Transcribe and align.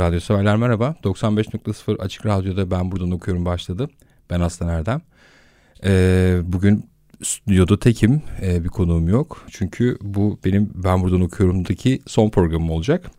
Radyo 0.00 0.20
severler 0.20 0.56
merhaba. 0.56 0.96
95.0 1.04 1.98
Açık 1.98 2.26
Radyo'da 2.26 2.70
Ben 2.70 2.92
Buradan 2.92 3.10
Okuyorum 3.10 3.44
başladı. 3.44 3.90
Ben 4.30 4.40
Aslan 4.40 4.68
Erdem. 4.68 5.02
Ee, 5.84 6.40
bugün 6.42 6.90
stüdyoda 7.22 7.78
tekim. 7.78 8.22
Ee, 8.42 8.64
bir 8.64 8.68
konuğum 8.68 9.08
yok. 9.08 9.46
Çünkü 9.50 9.98
bu 10.00 10.38
benim 10.44 10.70
Ben 10.74 11.02
Buradan 11.02 11.20
Okuyorum'daki 11.20 12.02
son 12.06 12.30
programım 12.30 12.70
olacak. 12.70 13.10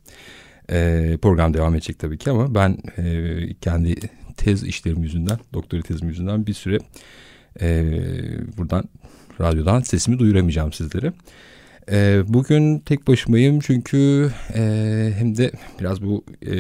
Ee, 0.72 1.18
program 1.22 1.54
devam 1.54 1.76
edecek 1.76 2.00
tabii 2.00 2.18
ki 2.18 2.32
ama 2.32 2.56
ben 2.56 2.78
e, 2.98 3.36
kendi 3.54 3.96
tez 4.38 4.64
işlerim 4.64 5.04
yüzünden, 5.04 5.40
doktora 5.54 5.82
tezim 5.82 6.08
yüzünden 6.08 6.48
bir 6.48 6.54
süre 6.54 6.78
e, 7.62 7.84
buradan 8.58 8.84
radyodan 9.42 9.80
sesimi 9.80 10.20
duyuramayacağım 10.20 10.74
sizlere. 10.74 11.14
E, 11.90 12.22
bugün 12.28 12.80
tek 12.80 13.08
başımayım 13.08 13.60
çünkü 13.60 14.32
e, 14.56 14.62
hem 15.18 15.38
de 15.38 15.52
biraz 15.80 16.02
bu 16.02 16.26
e, 16.46 16.54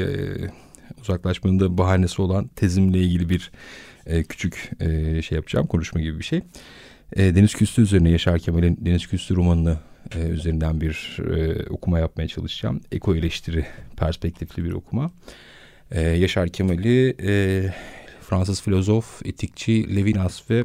uzaklaşmanın 1.01 1.59
da 1.59 1.77
bahanesi 1.77 2.21
olan 2.21 2.47
tezimle 2.47 2.99
ilgili 2.99 3.29
bir 3.29 3.51
e, 4.05 4.23
küçük 4.23 4.71
e, 4.79 5.21
şey 5.21 5.35
yapacağım, 5.35 5.67
konuşma 5.67 6.01
gibi 6.01 6.19
bir 6.19 6.23
şey. 6.23 6.41
E, 7.15 7.35
Deniz 7.35 7.55
Küstü 7.55 7.81
üzerine 7.81 8.09
Yaşar 8.09 8.39
Kemal'in 8.39 8.77
Deniz 8.85 9.07
Küstü 9.07 9.35
romanını 9.35 9.77
e, 10.15 10.19
üzerinden 10.19 10.81
bir 10.81 11.17
e, 11.35 11.65
okuma 11.69 11.99
yapmaya 11.99 12.27
çalışacağım. 12.27 12.81
Eko 12.91 13.15
eleştiri 13.15 13.65
perspektifli 13.97 14.63
bir 14.63 14.71
okuma. 14.71 15.11
E, 15.91 16.01
Yaşar 16.01 16.49
Kemal'i 16.49 17.15
e, 17.23 17.63
Fransız 18.21 18.61
filozof, 18.61 19.25
etikçi 19.25 19.95
Levinas 19.95 20.49
ve 20.49 20.63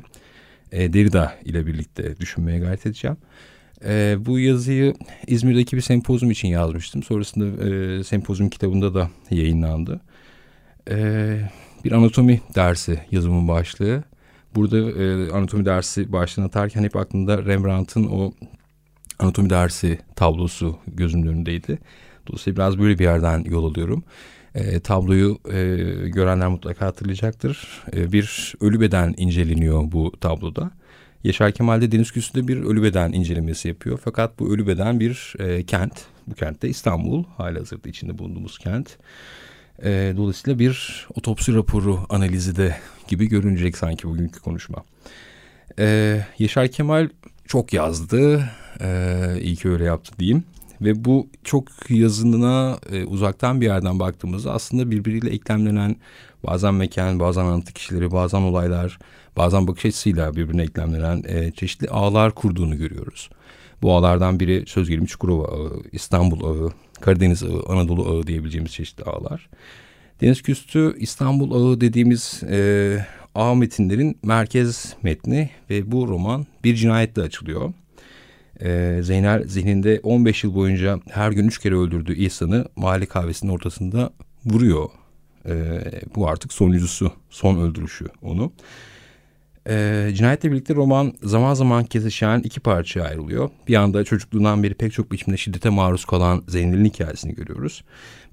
e, 0.73 0.93
Derrida 0.93 1.35
ile 1.45 1.67
birlikte 1.67 2.17
düşünmeye 2.17 2.59
gayret 2.59 2.87
edeceğim. 2.87 3.17
E, 3.85 4.17
bu 4.27 4.39
yazıyı 4.39 4.95
İzmir'deki 5.27 5.77
bir 5.77 5.83
sempozum 5.83 6.31
için 6.31 6.49
yazmıştım. 6.49 7.03
Sonrasında 7.03 7.65
e, 7.65 8.05
sempozum 8.05 8.49
kitabında 8.49 8.95
da 8.95 9.11
yayınlandı. 9.31 10.01
E, 10.91 10.97
bir 11.85 11.93
anatomi 11.93 12.41
dersi 12.55 13.01
yazımın 13.11 13.49
başlığı. 13.49 14.05
Burada 14.55 14.79
e, 14.79 15.31
anatomi 15.31 15.65
dersi 15.65 16.13
başlığını 16.13 16.47
atarken 16.47 16.83
hep 16.83 16.97
aklımda 16.97 17.45
Rembrandt'ın 17.45 18.07
o 18.07 18.33
anatomi 19.19 19.51
dersi 19.51 19.99
tablosu 20.17 20.79
gözümün 20.87 21.27
önündeydi. 21.27 21.79
Dolayısıyla 22.27 22.57
biraz 22.57 22.79
böyle 22.79 22.99
bir 22.99 23.05
yerden 23.05 23.45
yol 23.45 23.71
alıyorum. 23.71 24.05
E, 24.55 24.81
tabloyu 24.81 25.39
e, 25.53 25.59
görenler 26.09 26.49
mutlaka 26.49 26.87
hatırlayacaktır. 26.87 27.83
E, 27.93 28.13
bir 28.13 28.55
ölü 28.61 28.81
beden 28.81 29.15
inceleniyor 29.17 29.93
bu 29.93 30.13
tabloda. 30.21 30.71
Yaşar 31.27 31.53
Kemal 31.53 31.81
de 31.81 31.93
Deniz 31.93 32.11
Küsü'nde 32.11 32.49
bir 32.49 32.57
ölü 32.57 32.83
beden 32.83 33.13
incelemesi 33.13 33.69
yapıyor. 33.69 34.01
Fakat 34.05 34.39
bu 34.39 34.55
ölü 34.55 34.67
beden 34.67 35.01
bir 35.01 35.35
e, 35.39 35.63
kent. 35.63 36.05
Bu 36.27 36.35
kentte 36.35 36.69
İstanbul, 36.69 37.25
hali 37.37 37.59
hazırda 37.59 37.89
içinde 37.89 38.19
bulunduğumuz 38.19 38.59
kent. 38.59 38.97
E, 39.83 40.15
dolayısıyla 40.17 40.59
bir 40.59 41.07
otopsi 41.15 41.55
raporu 41.55 42.01
analizi 42.09 42.57
de 42.57 42.77
gibi 43.09 43.29
görünecek 43.29 43.77
sanki 43.77 44.09
bugünkü 44.09 44.41
konuşma. 44.41 44.85
E, 45.79 46.21
Yaşar 46.39 46.69
Kemal 46.69 47.09
çok 47.47 47.73
yazdı. 47.73 48.45
E, 48.81 49.41
iyi 49.41 49.57
ki 49.57 49.69
öyle 49.69 49.85
yaptı 49.85 50.13
diyeyim. 50.19 50.45
Ve 50.81 51.05
bu 51.05 51.29
çok 51.45 51.91
yazınına 51.91 52.79
e, 52.93 53.05
uzaktan 53.05 53.61
bir 53.61 53.67
yerden 53.67 53.99
baktığımızda 53.99 54.53
aslında 54.53 54.91
birbiriyle 54.91 55.31
eklemlenen 55.31 55.97
bazen 56.47 56.75
mekan, 56.75 57.21
bazen 57.21 57.45
anlatı 57.45 57.73
kişileri, 57.73 58.11
bazen 58.11 58.41
olaylar, 58.41 58.99
bazen 59.37 59.67
bakış 59.67 59.87
açısıyla 59.87 60.37
birbirine 60.37 60.63
eklemlenen 60.63 61.23
e, 61.27 61.51
çeşitli 61.51 61.89
ağlar 61.89 62.35
kurduğunu 62.35 62.77
görüyoruz. 62.77 63.31
Bu 63.83 63.93
ağlardan 63.93 64.41
biri 64.41 64.65
söz 64.67 64.89
gelimi 64.89 65.07
Çukurova 65.07 65.45
ağı, 65.45 65.83
İstanbul 65.93 66.45
ağı, 66.45 66.73
Karadeniz 67.01 67.43
ağı, 67.43 67.63
Anadolu 67.69 68.09
ağı 68.09 68.27
diyebileceğimiz 68.27 68.73
çeşitli 68.73 69.05
ağlar. 69.05 69.49
Deniz 70.21 70.43
Küstü 70.43 70.97
İstanbul 70.99 71.71
ağı 71.71 71.81
dediğimiz 71.81 72.43
e, 72.51 73.07
ağ 73.35 73.55
metinlerin 73.55 74.19
merkez 74.23 74.95
metni 75.03 75.51
ve 75.71 75.93
bu 75.93 76.09
roman 76.09 76.47
bir 76.65 76.75
cinayetle 76.75 77.23
açılıyor. 77.23 77.73
E, 78.63 78.99
Zeynel 79.03 79.45
zihninde 79.49 80.01
15 80.03 80.45
yıl 80.45 80.55
boyunca 80.55 81.01
her 81.11 81.33
gün 81.33 81.49
üç 81.49 81.59
kere 81.59 81.75
öldürdüğü 81.75 82.15
İhsan'ı 82.15 82.65
mahalle 82.77 83.07
kahvesinin 83.07 83.53
ortasında 83.53 84.11
vuruyor. 84.45 84.89
E, 85.49 85.55
bu 86.15 86.29
artık 86.29 86.53
sonuncusu, 86.53 87.13
son 87.31 87.61
öldürüşü 87.61 88.07
onu. 88.23 88.53
E, 89.69 90.09
cinayetle 90.15 90.53
birlikte 90.53 90.75
roman 90.75 91.15
zaman 91.23 91.55
zaman 91.55 91.85
kesişen 91.85 92.41
iki 92.41 92.61
parçaya 92.61 93.03
ayrılıyor. 93.03 93.51
Bir 93.69 93.75
anda 93.75 94.05
çocukluğundan 94.05 94.63
beri 94.63 94.75
pek 94.75 94.93
çok 94.93 95.13
biçimde 95.13 95.37
şiddete 95.37 95.69
maruz 95.69 96.05
kalan 96.05 96.45
Zeynel'in 96.49 96.85
hikayesini 96.85 97.35
görüyoruz. 97.35 97.85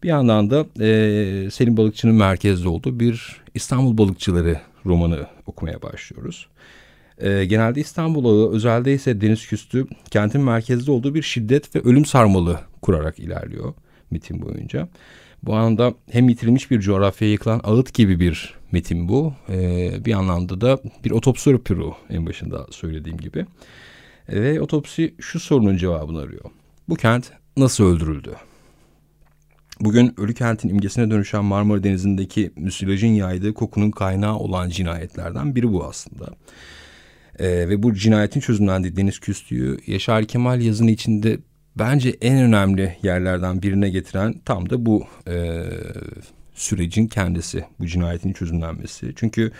Bir 0.04 0.10
yandan 0.10 0.50
da 0.50 0.66
e, 0.84 1.52
Selim 1.52 1.78
Balıkçı'nın 1.78 2.16
merkezde 2.16 2.70
olduğu 2.70 3.00
bir 3.00 3.42
İstanbul 3.54 3.98
Balıkçıları 3.98 4.60
romanı 4.86 5.28
okumaya 5.46 5.82
başlıyoruz. 5.82 6.48
E, 7.24 7.46
genelde 7.46 7.80
İstanbul 7.82 8.26
ağı, 8.26 8.52
özelde 8.52 8.94
ise 8.94 9.22
Deniz 9.22 9.48
Küstü 9.48 9.88
kentin 10.12 10.42
merkezde 10.42 10.92
olduğu 10.92 11.16
bir 11.16 11.22
şiddet 11.22 11.76
ve 11.76 11.80
ölüm 11.80 12.06
sarmalı 12.06 12.60
kurarak 12.82 13.20
ilerliyor 13.20 13.74
metin 14.12 14.42
boyunca. 14.42 14.90
Bu 15.44 15.56
anlamda 15.56 15.94
hem 16.12 16.30
yitirilmiş 16.30 16.72
bir 16.72 16.80
coğrafyaya 16.80 17.32
yıkılan 17.32 17.62
ağıt 17.64 17.94
gibi 17.94 18.20
bir 18.20 18.54
metin 18.72 19.10
bu. 19.10 19.34
Ee, 19.50 20.06
bir 20.06 20.14
anlamda 20.14 20.62
da 20.62 20.80
bir 21.06 21.12
otopsi 21.12 21.54
raporu 21.54 21.94
en 22.10 22.26
başında 22.26 22.68
söylediğim 22.72 23.18
gibi. 23.18 23.46
Ve 24.30 24.62
otopsi 24.62 25.16
şu 25.20 25.40
sorunun 25.40 25.78
cevabını 25.78 26.20
arıyor. 26.20 26.46
Bu 26.90 26.96
kent 26.96 27.32
nasıl 27.58 27.84
öldürüldü? 27.84 28.36
Bugün 29.80 30.14
ölü 30.18 30.34
kentin 30.34 30.70
imgesine 30.70 31.12
dönüşen 31.12 31.46
Marmara 31.46 31.84
Denizi'ndeki 31.84 32.52
müsilajın 32.56 33.08
yaydığı 33.08 33.54
kokunun 33.54 33.92
kaynağı 33.92 34.38
olan 34.38 34.70
cinayetlerden 34.70 35.56
biri 35.56 35.74
bu 35.74 35.86
aslında. 35.86 36.30
Ee, 37.40 37.46
ve 37.48 37.84
bu 37.84 37.94
cinayetin 37.94 38.40
çözümlendiği 38.40 38.96
Deniz 38.96 39.20
Küstü'yü 39.20 39.78
Yaşar 39.88 40.26
Kemal 40.26 40.62
yazını 40.62 40.92
içinde 40.92 41.38
bence 41.76 42.16
en 42.22 42.38
önemli 42.38 42.98
yerlerden 43.04 43.62
birine 43.62 43.90
getiren 43.90 44.36
tam 44.46 44.70
da 44.70 44.86
bu 44.86 45.04
e, 45.28 45.64
sürecin 46.54 47.08
kendisi, 47.08 47.66
bu 47.80 47.88
cinayetin 47.88 48.34
çözümlenmesi. 48.34 49.14
Çünkü 49.16 49.52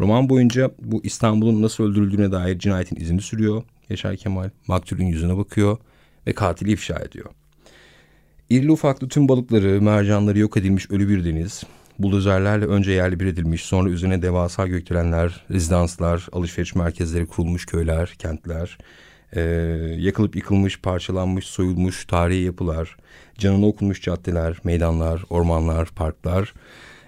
roman 0.00 0.28
boyunca 0.28 0.70
bu 0.78 1.00
İstanbul'un 1.04 1.62
nasıl 1.62 1.84
öldürüldüğüne 1.84 2.32
dair 2.32 2.58
cinayetin 2.58 2.96
izini 2.96 3.20
sürüyor. 3.20 3.62
Yaşar 3.88 4.16
Kemal 4.16 4.50
maktulün 4.66 5.06
yüzüne 5.06 5.36
bakıyor 5.36 5.78
ve 6.26 6.32
katili 6.32 6.72
ifşa 6.72 6.98
ediyor. 6.98 7.30
İrili 8.50 8.72
ufaklı 8.72 9.08
tüm 9.08 9.28
balıkları, 9.28 9.82
mercanları 9.82 10.38
yok 10.38 10.56
edilmiş 10.56 10.90
ölü 10.90 11.08
bir 11.08 11.24
deniz, 11.24 11.64
buldozerlerle 11.98 12.66
önce 12.66 12.92
yerli 12.92 13.20
bir 13.20 13.26
edilmiş, 13.26 13.64
sonra 13.64 13.90
üzerine 13.90 14.22
devasa 14.22 14.66
gökdelenler, 14.66 15.44
rezidanslar, 15.50 16.26
alışveriş 16.32 16.74
merkezleri 16.74 17.26
kurulmuş 17.26 17.66
köyler, 17.66 18.14
kentler, 18.18 18.78
e, 19.32 19.40
yakılıp 19.98 20.36
yıkılmış, 20.36 20.80
parçalanmış, 20.80 21.46
soyulmuş 21.46 22.04
tarihi 22.04 22.42
yapılar, 22.42 22.96
canına 23.38 23.66
okunmuş 23.66 24.02
caddeler, 24.02 24.56
meydanlar, 24.64 25.22
ormanlar, 25.30 25.88
parklar, 25.88 26.54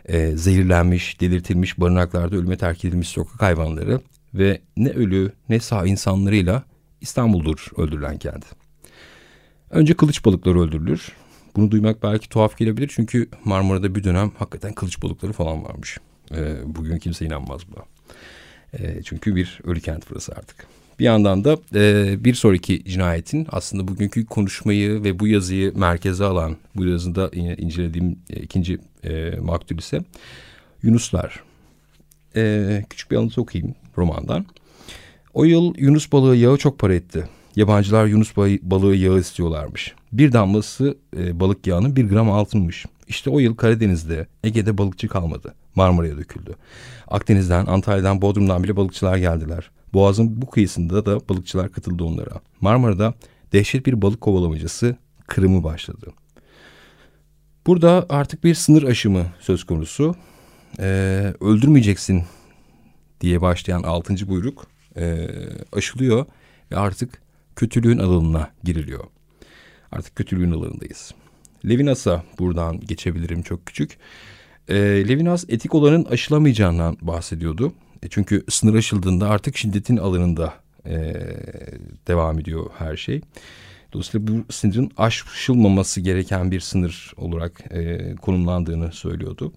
e, 0.05 0.37
zehirlenmiş, 0.37 1.21
delirtilmiş 1.21 1.81
barınaklarda 1.81 2.37
ölüme 2.37 2.57
terk 2.57 2.85
edilmiş 2.85 3.09
sokak 3.09 3.43
hayvanları 3.43 4.01
ve 4.35 4.61
ne 4.77 4.91
ölü 4.91 5.33
ne 5.49 5.61
sağ 5.61 5.87
insanlarıyla 5.87 6.63
İstanbul'dur 7.01 7.67
öldürülen 7.77 8.19
kent. 8.19 8.45
Önce 9.71 9.95
kılıç 9.95 10.25
balıkları 10.25 10.61
öldürülür. 10.61 11.13
Bunu 11.57 11.71
duymak 11.71 12.03
belki 12.03 12.29
tuhaf 12.29 12.59
gelebilir 12.59 12.93
çünkü 12.95 13.29
Marmara'da 13.45 13.95
bir 13.95 14.05
dönem 14.05 14.31
hakikaten 14.39 14.73
kılıç 14.73 15.03
balıkları 15.03 15.33
falan 15.33 15.65
varmış. 15.65 15.99
E, 16.35 16.57
bugün 16.67 16.99
kimse 16.99 17.27
inanmaz 17.27 17.61
buna. 17.73 17.85
E, 18.79 19.03
çünkü 19.03 19.37
bir 19.37 19.61
ölü 19.65 19.81
kent 19.81 20.11
burası 20.11 20.33
artık. 20.33 20.67
Bir 20.99 21.05
yandan 21.05 21.45
da 21.45 21.59
e, 21.75 22.15
bir 22.25 22.35
sonraki 22.35 22.85
cinayetin 22.85 23.47
aslında 23.53 23.89
bugünkü 23.89 24.27
konuşmayı 24.27 25.05
ve 25.05 25.19
bu 25.19 25.29
yazıyı 25.29 25.79
merkeze 25.79 26.25
alan, 26.25 26.57
bu 26.77 26.87
yazıda 26.87 27.29
incelediğim 27.33 28.19
e, 28.31 28.41
ikinci 28.41 28.79
e, 29.05 29.31
maktul 29.41 29.79
ise 29.79 30.01
Yunuslar. 30.83 31.43
E, 32.37 32.85
küçük 32.91 33.11
bir 33.11 33.17
alıntı 33.17 33.41
okuyayım 33.41 33.75
romandan. 33.99 34.47
O 35.35 35.45
yıl 35.45 35.75
Yunus 35.79 36.13
balığı 36.13 36.37
yağı 36.37 36.57
çok 36.57 36.79
para 36.79 36.95
etti. 36.95 37.29
Yabancılar 37.57 38.07
Yunus 38.07 38.37
balığı 38.63 38.97
yağı 38.97 39.19
istiyorlarmış. 39.19 39.95
Bir 40.13 40.33
damlası 40.33 40.99
e, 41.17 41.41
balık 41.41 41.67
yağının 41.67 41.97
bir 41.97 42.09
gram 42.09 42.31
altınmış. 42.31 42.87
İşte 43.09 43.31
o 43.31 43.39
yıl 43.39 43.57
Karadeniz'de, 43.57 44.27
Ege'de 44.45 44.79
balıkçı 44.79 45.09
kalmadı. 45.09 45.55
Marmara'ya 45.75 46.17
döküldü. 46.17 46.55
Akdeniz'den, 47.09 47.67
Antalya'dan, 47.67 48.23
Bodrum'dan 48.23 48.65
bile 48.65 48.77
balıkçılar 48.77 49.17
geldiler. 49.17 49.71
Boğaz'ın 49.93 50.43
bu 50.43 50.51
kıyısında 50.51 51.07
da 51.07 51.29
balıkçılar 51.29 51.73
katıldı 51.73 52.05
onlara. 52.05 52.41
Marmara'da 52.61 53.15
dehşet 53.53 53.87
bir 53.87 54.03
balık 54.03 54.21
kovalamacası 54.21 54.97
kırımı 55.27 55.65
başladı. 55.65 56.13
Burada 57.67 58.07
artık 58.09 58.45
bir 58.45 58.55
sınır 58.55 58.83
aşımı 58.83 59.27
söz 59.41 59.65
konusu. 59.65 60.15
Ee, 60.79 61.35
öldürmeyeceksin 61.41 62.25
diye 63.21 63.41
başlayan 63.41 63.83
altıncı 63.83 64.29
buyruk 64.29 64.67
e, 64.97 65.29
aşılıyor 65.73 66.27
ve 66.71 66.77
artık 66.77 67.23
kötülüğün 67.61 67.99
alanına 67.99 68.51
giriliyor. 68.65 69.05
Artık 69.93 70.17
kötülüğün 70.17 70.51
alanındayız. 70.51 71.15
Levinas'a 71.69 72.25
buradan 72.39 72.81
geçebilirim 72.81 73.43
çok 73.43 73.67
küçük. 73.67 73.99
E, 74.69 74.75
Levinas 75.09 75.45
etik 75.49 75.75
olanın 75.75 76.05
aşılamayacağından 76.05 76.97
bahsediyordu. 77.03 77.73
E, 78.03 78.09
çünkü 78.09 78.45
sınır 78.49 78.75
aşıldığında 78.75 79.29
artık 79.29 79.57
şiddetin 79.57 79.97
alanında 79.97 80.55
e, 80.87 81.15
devam 82.09 82.39
ediyor 82.39 82.71
her 82.79 82.97
şey. 82.97 83.21
Dolayısıyla 83.93 84.27
bu 84.27 84.53
sınırın 84.53 84.91
aşılmaması 84.97 86.01
gereken 86.01 86.51
bir 86.51 86.61
sınır 86.61 87.13
olarak 87.17 87.61
e, 87.71 88.15
konumlandığını 88.15 88.93
söylüyordu. 88.93 89.53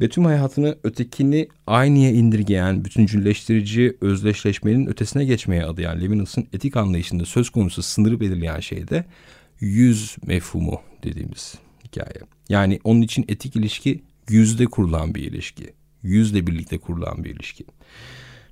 Ve 0.00 0.08
tüm 0.08 0.24
hayatını 0.24 0.78
ötekini 0.84 1.48
aynıya 1.66 2.10
indirgeyen, 2.10 2.84
bütüncülleştirici 2.84 3.96
özdeşleşmenin 4.00 4.86
ötesine 4.86 5.24
geçmeye 5.24 5.64
adayan 5.64 6.00
Levinas'ın 6.00 6.48
etik 6.52 6.76
anlayışında 6.76 7.24
söz 7.24 7.50
konusu 7.50 7.82
sınırı 7.82 8.20
belirleyen 8.20 8.60
şey 8.60 8.88
de 8.88 9.04
yüz 9.60 10.16
mefhumu 10.26 10.80
dediğimiz 11.04 11.54
hikaye. 11.84 12.20
Yani 12.48 12.80
onun 12.84 13.02
için 13.02 13.24
etik 13.28 13.56
ilişki 13.56 14.02
yüzde 14.28 14.64
kurulan 14.64 15.14
bir 15.14 15.22
ilişki. 15.22 15.72
Yüzle 16.02 16.46
birlikte 16.46 16.78
kurulan 16.78 17.24
bir 17.24 17.30
ilişki. 17.30 17.64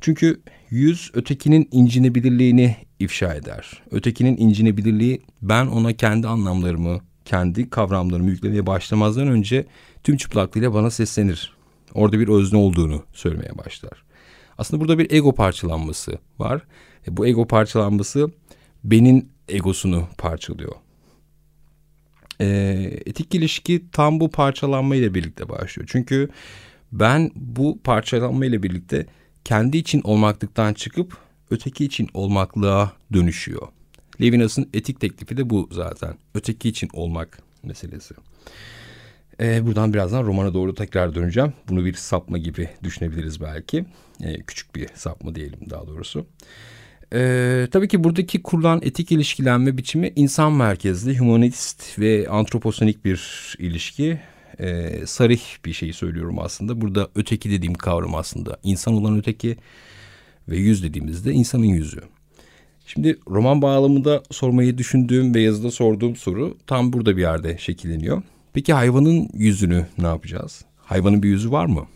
Çünkü 0.01 0.41
yüz 0.71 1.11
ötekinin 1.15 1.69
incinebilirliğini 1.73 2.77
ifşa 2.99 3.35
eder. 3.35 3.83
Ötekinin 3.91 4.37
incinebilirliği 4.37 5.23
ben 5.43 5.67
ona 5.67 5.93
kendi 5.93 6.29
anlamlarımı, 6.29 7.01
kendi 7.25 7.71
kavramlarımı 7.71 8.31
yüklemeye 8.31 8.67
başlamazdan 8.67 9.29
önce 9.29 9.67
tüm 10.05 10.17
çıplaklığıyla 10.17 10.75
bana 10.75 10.91
seslenir. 10.91 11.53
Orada 11.95 12.19
bir 12.19 12.29
özne 12.29 12.59
olduğunu 12.59 13.03
söylemeye 13.13 13.59
başlar. 13.59 14.05
Aslında 14.59 14.81
burada 14.81 14.99
bir 14.99 15.11
ego 15.11 15.35
parçalanması 15.35 16.19
var. 16.39 16.63
E, 17.09 17.17
bu 17.17 17.27
ego 17.27 17.47
parçalanması 17.47 18.31
benim 18.85 19.29
egosunu 19.49 20.09
parçalıyor. 20.19 20.73
E, 22.41 22.47
etik 23.07 23.35
ilişki 23.35 23.91
tam 23.93 24.21
bu 24.21 24.31
parçalanma 24.31 24.97
ile 24.97 25.15
birlikte 25.15 25.49
başlıyor. 25.49 25.89
Çünkü 25.93 26.29
ben 26.93 27.31
bu 27.35 27.79
parçalanma 27.85 28.47
ile 28.47 28.63
birlikte 28.63 29.07
kendi 29.49 29.79
için 29.79 30.01
olmaklıktan 30.05 30.75
çıkıp 30.75 31.17
öteki 31.51 31.85
için 31.85 32.09
olmaklığa 32.15 32.93
dönüşüyor. 33.13 33.69
Levinas'ın 34.21 34.69
etik 34.75 35.01
teklifi 35.01 35.37
de 35.37 35.51
bu 35.51 35.69
zaten. 35.73 36.15
Öteki 36.35 36.69
için 36.69 36.91
olmak 36.93 37.39
meselesi. 37.63 38.15
Ee, 39.41 39.67
buradan 39.67 39.95
birazdan 39.95 40.27
romana 40.27 40.55
doğru 40.55 40.75
tekrar 40.75 41.15
döneceğim. 41.15 41.53
Bunu 41.69 41.85
bir 41.85 41.95
sapma 41.95 42.39
gibi 42.39 42.69
düşünebiliriz 42.83 43.41
belki. 43.41 43.85
Ee, 44.23 44.43
küçük 44.43 44.75
bir 44.75 44.89
sapma 44.95 45.35
diyelim 45.35 45.71
daha 45.71 45.87
doğrusu. 45.87 46.27
Ee, 47.13 47.69
tabii 47.71 47.89
ki 47.89 48.05
buradaki 48.05 48.43
kurulan 48.43 48.81
etik 48.83 49.13
ilişkilenme 49.13 49.79
biçimi 49.79 50.13
insan 50.17 50.53
merkezli, 50.53 51.19
humanist 51.19 51.99
ve 51.99 52.29
antroposonik 52.29 53.05
bir 53.05 53.55
ilişki. 53.59 54.21
Ee, 54.61 55.07
sarih 55.07 55.43
bir 55.65 55.73
şey 55.73 55.93
söylüyorum 55.93 56.39
aslında. 56.39 56.81
Burada 56.81 57.09
öteki 57.15 57.51
dediğim 57.51 57.75
kavram 57.75 58.15
aslında 58.15 58.59
insan 58.63 58.95
olan 58.95 59.19
öteki 59.19 59.57
ve 60.49 60.57
yüz 60.57 60.83
dediğimizde 60.83 61.33
insanın 61.33 61.65
yüzü. 61.65 62.01
Şimdi 62.87 63.19
roman 63.31 63.63
bağlamında 63.63 64.23
sormayı 64.31 64.79
düşündüğüm 64.79 65.35
ve 65.35 65.41
yazıda 65.41 65.71
sorduğum 65.71 66.17
soru 66.17 66.57
tam 66.67 66.93
burada 66.93 67.17
bir 67.17 67.23
yerde 67.23 67.59
şekilleniyor. 67.59 68.23
Peki 68.53 68.73
hayvanın 68.73 69.29
yüzünü 69.35 69.87
ne 69.99 70.07
yapacağız? 70.07 70.65
Hayvanın 70.77 71.23
bir 71.23 71.29
yüzü 71.29 71.51
var 71.51 71.67
mı? 71.67 71.87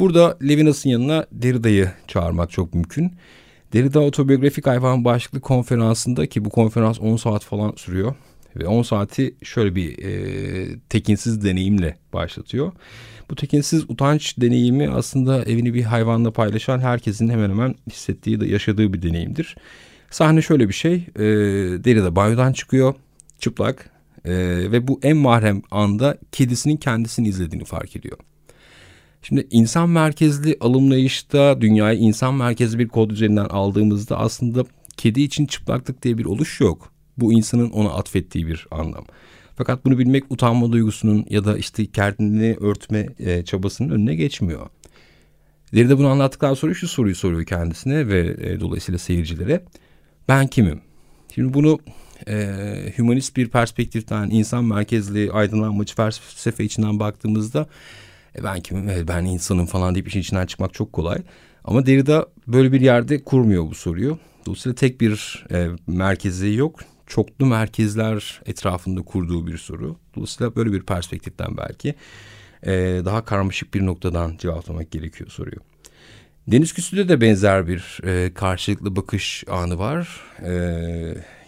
Burada 0.00 0.38
Levinas'ın 0.42 0.90
yanına 0.90 1.26
Derrida'yı 1.32 1.90
çağırmak 2.08 2.50
çok 2.50 2.74
mümkün. 2.74 3.12
Derrida 3.72 4.00
otobiyografik 4.00 4.66
hayvan 4.66 5.04
başlıklı 5.04 5.40
konferansında 5.40 6.26
ki 6.26 6.44
bu 6.44 6.50
konferans 6.50 7.00
10 7.00 7.16
saat 7.16 7.44
falan 7.44 7.72
sürüyor. 7.76 8.14
Ve 8.56 8.66
10 8.66 8.82
saati 8.82 9.34
şöyle 9.42 9.74
bir 9.74 10.04
e, 10.04 10.78
tekinsiz 10.88 11.44
deneyimle 11.44 11.96
başlatıyor. 12.12 12.72
Bu 13.30 13.34
tekinsiz 13.34 13.90
utanç 13.90 14.40
deneyimi 14.40 14.88
aslında 14.88 15.44
evini 15.44 15.74
bir 15.74 15.82
hayvanla 15.82 16.30
paylaşan 16.30 16.78
herkesin 16.78 17.28
hemen 17.28 17.50
hemen 17.50 17.74
hissettiği 17.90 18.40
de 18.40 18.46
yaşadığı 18.46 18.92
bir 18.92 19.02
deneyimdir. 19.02 19.56
Sahne 20.10 20.42
şöyle 20.42 20.68
bir 20.68 20.74
şey. 20.74 20.94
E, 20.94 21.24
Derrida 21.84 22.16
banyodan 22.16 22.52
çıkıyor 22.52 22.94
çıplak 23.38 23.90
e, 24.24 24.32
ve 24.72 24.88
bu 24.88 25.00
en 25.02 25.16
mahrem 25.16 25.62
anda 25.70 26.18
kedisinin 26.32 26.76
kendisini 26.76 27.28
izlediğini 27.28 27.64
fark 27.64 27.96
ediyor. 27.96 28.18
Şimdi 29.22 29.46
insan 29.50 29.88
merkezli 29.88 30.56
alımlayışta 30.60 31.60
dünyayı 31.60 31.98
insan 31.98 32.34
merkezli 32.34 32.78
bir 32.78 32.88
kod 32.88 33.10
üzerinden 33.10 33.44
aldığımızda 33.44 34.18
aslında 34.18 34.64
kedi 34.96 35.22
için 35.22 35.46
çıplaklık 35.46 36.02
diye 36.02 36.18
bir 36.18 36.24
oluş 36.24 36.60
yok. 36.60 36.92
Bu 37.18 37.32
insanın 37.32 37.70
ona 37.70 37.90
atfettiği 37.90 38.46
bir 38.46 38.66
anlam. 38.70 39.04
Fakat 39.56 39.84
bunu 39.84 39.98
bilmek 39.98 40.24
utanma 40.30 40.72
duygusunun 40.72 41.26
ya 41.30 41.44
da 41.44 41.58
işte 41.58 41.86
kendini 41.86 42.56
örtme 42.60 43.08
e, 43.18 43.44
çabasının 43.44 43.90
önüne 43.90 44.14
geçmiyor. 44.14 44.66
Derrida 45.74 45.98
bunu 45.98 46.08
anlattıktan 46.08 46.54
sonra 46.54 46.74
şu 46.74 46.88
soruyu 46.88 47.14
soruyor 47.14 47.44
kendisine 47.44 48.08
ve 48.08 48.36
e, 48.40 48.60
dolayısıyla 48.60 48.98
seyircilere. 48.98 49.64
Ben 50.28 50.46
kimim? 50.46 50.80
Şimdi 51.34 51.54
bunu 51.54 51.78
e, 52.28 52.92
humanist 52.96 53.36
bir 53.36 53.48
perspektiften, 53.48 54.30
insan 54.30 54.64
merkezli 54.64 55.32
aydınlanmacı 55.32 55.94
felsefe 55.94 56.64
içinden 56.64 57.00
baktığımızda 57.00 57.66
e, 58.38 58.44
ben 58.44 58.60
kimim, 58.60 58.88
evet, 58.88 59.08
ben 59.08 59.24
insanım 59.24 59.66
falan 59.66 59.94
deyip 59.94 60.08
işin 60.08 60.20
içinden 60.20 60.46
çıkmak 60.46 60.74
çok 60.74 60.92
kolay. 60.92 61.18
Ama 61.64 61.86
Derrida 61.86 62.26
böyle 62.46 62.72
bir 62.72 62.80
yerde 62.80 63.24
kurmuyor 63.24 63.70
bu 63.70 63.74
soruyu. 63.74 64.18
Dolayısıyla 64.46 64.74
tek 64.74 65.00
bir 65.00 65.44
e, 65.52 65.68
merkezi 65.86 66.52
yok. 66.54 66.80
Çoklu 67.06 67.46
merkezler 67.46 68.40
etrafında 68.46 69.02
kurduğu 69.02 69.46
bir 69.46 69.58
soru. 69.58 69.96
Dolayısıyla 70.16 70.56
böyle 70.56 70.72
bir 70.72 70.82
perspektiften 70.82 71.56
belki 71.56 71.94
e, 72.62 72.72
daha 73.04 73.24
karmaşık 73.24 73.74
bir 73.74 73.86
noktadan 73.86 74.36
cevaplamak 74.38 74.90
gerekiyor 74.90 75.30
soruyu. 75.30 75.60
Deniz 76.46 76.72
küsüde 76.72 77.08
de 77.08 77.20
benzer 77.20 77.68
bir 77.68 78.00
e, 78.04 78.34
karşılıklı 78.34 78.96
bakış 78.96 79.44
anı 79.48 79.78
var. 79.78 80.20
E, 80.42 80.54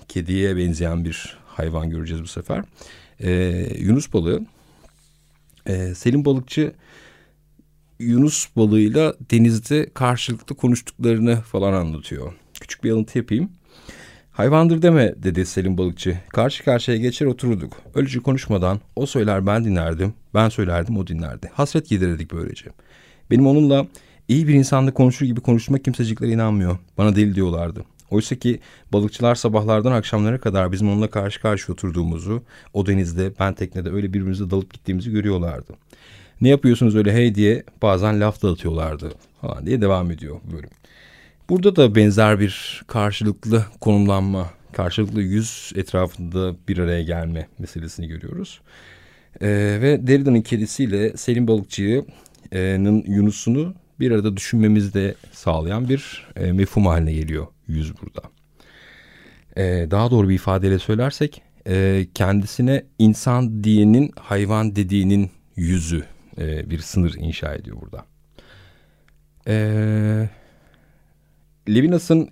kediye 0.08 0.56
benzeyen 0.56 1.04
bir 1.04 1.38
hayvan 1.46 1.90
göreceğiz 1.90 2.22
bu 2.22 2.26
sefer. 2.26 2.64
E, 3.20 3.30
Yunus 3.78 4.12
balığı. 4.12 4.46
E, 5.66 5.94
Selim 5.94 6.24
balıkçı 6.24 6.72
Yunus 7.98 8.48
balığıyla 8.56 9.14
denizde 9.30 9.90
karşılıklı 9.94 10.56
konuştuklarını 10.56 11.40
falan 11.40 11.72
anlatıyor. 11.72 12.32
Küçük 12.60 12.84
bir 12.84 12.90
alıntı 12.90 13.18
yapayım. 13.18 13.50
Hayvandır 14.38 14.82
deme 14.82 15.14
dedi 15.22 15.46
Selim 15.46 15.78
balıkçı. 15.78 16.18
Karşı 16.28 16.64
karşıya 16.64 16.96
geçer 16.96 17.26
otururduk. 17.26 17.72
Öylece 17.94 18.20
konuşmadan 18.20 18.80
o 18.96 19.06
söyler 19.06 19.46
ben 19.46 19.64
dinlerdim. 19.64 20.14
Ben 20.34 20.48
söylerdim 20.48 20.96
o 20.96 21.06
dinlerdi. 21.06 21.50
Hasret 21.54 21.88
giderirdik 21.88 22.32
böylece. 22.32 22.70
Benim 23.30 23.46
onunla 23.46 23.86
iyi 24.28 24.48
bir 24.48 24.54
insanla 24.54 24.94
konuşur 24.94 25.26
gibi 25.26 25.40
konuşmak 25.40 25.84
kimseciklere 25.84 26.30
inanmıyor. 26.30 26.78
Bana 26.98 27.16
deli 27.16 27.34
diyorlardı. 27.34 27.84
Oysa 28.10 28.36
ki 28.36 28.60
balıkçılar 28.92 29.34
sabahlardan 29.34 29.92
akşamlara 29.92 30.40
kadar 30.40 30.72
bizim 30.72 30.90
onunla 30.90 31.10
karşı 31.10 31.40
karşı 31.40 31.72
oturduğumuzu, 31.72 32.42
o 32.72 32.86
denizde, 32.86 33.32
ben 33.40 33.54
teknede 33.54 33.90
öyle 33.90 34.08
birbirimize 34.08 34.50
dalıp 34.50 34.72
gittiğimizi 34.72 35.10
görüyorlardı. 35.10 35.72
Ne 36.40 36.48
yapıyorsunuz 36.48 36.96
öyle 36.96 37.12
hey 37.12 37.34
diye 37.34 37.62
bazen 37.82 38.20
laf 38.20 38.42
dağıtıyorlardı 38.42 39.12
falan 39.40 39.66
diye 39.66 39.80
devam 39.80 40.10
ediyor 40.10 40.36
bölüm. 40.52 40.70
Burada 41.48 41.76
da 41.76 41.94
benzer 41.94 42.40
bir 42.40 42.82
karşılıklı 42.86 43.64
konumlanma, 43.80 44.50
karşılıklı 44.72 45.22
yüz 45.22 45.72
etrafında 45.76 46.56
bir 46.68 46.78
araya 46.78 47.02
gelme 47.02 47.48
meselesini 47.58 48.08
görüyoruz. 48.08 48.60
Ee, 49.40 49.78
ve 49.80 50.06
Derrida'nın 50.06 50.40
kedisiyle 50.40 51.16
Selim 51.16 51.48
Balıkçı'nın 51.48 53.04
Yunus'unu 53.06 53.74
bir 54.00 54.10
arada 54.10 54.36
düşünmemizi 54.36 54.94
de 54.94 55.14
sağlayan 55.32 55.88
bir 55.88 56.26
e, 56.36 56.52
mefhum 56.52 56.86
haline 56.86 57.12
geliyor 57.12 57.46
yüz 57.68 57.92
burada. 58.02 58.22
Ee, 59.56 59.86
daha 59.90 60.10
doğru 60.10 60.28
bir 60.28 60.34
ifadeyle 60.34 60.78
söylersek 60.78 61.42
e, 61.66 62.06
kendisine 62.14 62.84
insan 62.98 63.64
diyenin 63.64 64.10
hayvan 64.20 64.76
dediğinin 64.76 65.30
yüzü 65.56 66.04
e, 66.38 66.70
bir 66.70 66.78
sınır 66.78 67.14
inşa 67.14 67.54
ediyor 67.54 67.76
burada. 67.80 68.04
Eee 69.46 70.37
Levinas'ın 71.74 72.28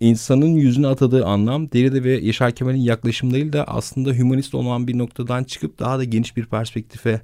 insanın 0.00 0.46
yüzüne 0.46 0.86
atadığı 0.86 1.26
anlam 1.26 1.72
Derrida 1.72 2.04
ve 2.04 2.12
Yaşar 2.18 2.52
Kemal'in 2.52 2.78
yaklaşımlarıyla 2.78 3.64
aslında 3.64 4.12
hümanist 4.12 4.54
olan 4.54 4.88
bir 4.88 4.98
noktadan 4.98 5.44
çıkıp 5.44 5.78
daha 5.78 5.98
da 5.98 6.04
geniş 6.04 6.36
bir 6.36 6.46
perspektife, 6.46 7.20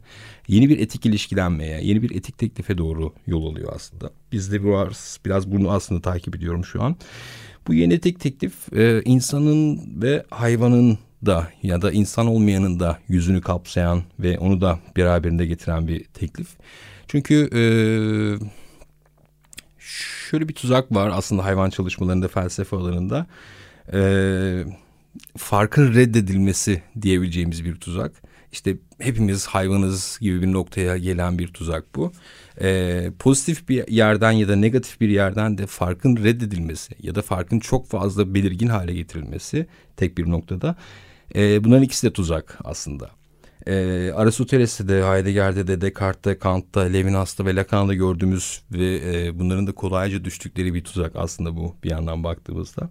yeni 0.48 0.68
bir 0.68 0.78
etik 0.78 1.06
ilişkilenmeye, 1.06 1.80
yeni 1.82 2.02
bir 2.02 2.16
etik 2.16 2.38
teklife 2.38 2.78
doğru 2.78 3.12
yol 3.26 3.52
alıyor 3.52 3.72
aslında. 3.74 4.10
Biz 4.32 4.52
de 4.52 4.64
biraz, 4.64 5.18
biraz 5.26 5.52
bunu 5.52 5.70
aslında 5.70 6.00
takip 6.00 6.36
ediyorum 6.36 6.64
şu 6.64 6.82
an. 6.82 6.96
Bu 7.66 7.74
yeni 7.74 7.94
etik 7.94 8.20
teklif 8.20 8.72
e, 8.72 9.02
insanın 9.04 9.80
ve 10.02 10.24
hayvanın 10.30 10.98
da 11.26 11.48
ya 11.62 11.82
da 11.82 11.92
insan 11.92 12.26
olmayanın 12.26 12.80
da 12.80 12.98
yüzünü 13.08 13.40
kapsayan 13.40 14.02
ve 14.20 14.38
onu 14.38 14.60
da 14.60 14.78
beraberinde 14.96 15.46
getiren 15.46 15.88
bir 15.88 16.04
teklif. 16.04 16.48
Çünkü 17.08 17.48
e, 17.54 17.62
şöyle 20.30 20.48
bir 20.48 20.54
tuzak 20.54 20.94
var 20.94 21.10
aslında 21.14 21.44
hayvan 21.44 21.70
çalışmalarında, 21.70 22.28
felsefe 22.28 22.76
alanında. 22.76 23.26
E, 23.92 24.00
farkın 25.36 25.94
reddedilmesi 25.94 26.82
diyebileceğimiz 27.02 27.64
bir 27.64 27.76
tuzak. 27.76 28.12
İşte 28.52 28.76
hepimiz 28.98 29.46
hayvanız 29.46 30.18
gibi 30.20 30.42
bir 30.42 30.52
noktaya 30.52 30.96
gelen 30.96 31.38
bir 31.38 31.48
tuzak 31.48 31.94
bu. 31.94 32.12
Ee, 32.60 33.10
pozitif 33.18 33.68
bir 33.68 33.88
yerden 33.88 34.32
ya 34.32 34.48
da 34.48 34.56
negatif 34.56 35.00
bir 35.00 35.08
yerden 35.08 35.58
de 35.58 35.66
farkın 35.66 36.16
reddedilmesi 36.16 36.94
ya 37.02 37.14
da 37.14 37.22
farkın 37.22 37.60
çok 37.60 37.86
fazla 37.86 38.34
belirgin 38.34 38.68
hale 38.68 38.94
getirilmesi 38.94 39.66
tek 39.96 40.18
bir 40.18 40.30
noktada. 40.30 40.76
Ee, 41.34 41.64
bunların 41.64 41.82
ikisi 41.82 42.06
de 42.06 42.12
tuzak 42.12 42.58
aslında. 42.64 43.17
E, 43.66 44.12
Aristoteles'te 44.14 44.88
de, 44.88 45.04
Heidegger'de 45.04 45.66
de, 45.66 45.80
Descartes'te, 45.80 46.38
Kant'ta, 46.38 46.80
Levinas'ta 46.80 47.46
ve 47.46 47.56
Lacan'da 47.56 47.94
gördüğümüz 47.94 48.62
ve 48.72 49.00
e, 49.06 49.38
bunların 49.38 49.66
da 49.66 49.72
kolayca 49.72 50.24
düştükleri 50.24 50.74
bir 50.74 50.84
tuzak 50.84 51.12
aslında 51.14 51.56
bu 51.56 51.76
bir 51.84 51.90
yandan 51.90 52.24
baktığımızda. 52.24 52.88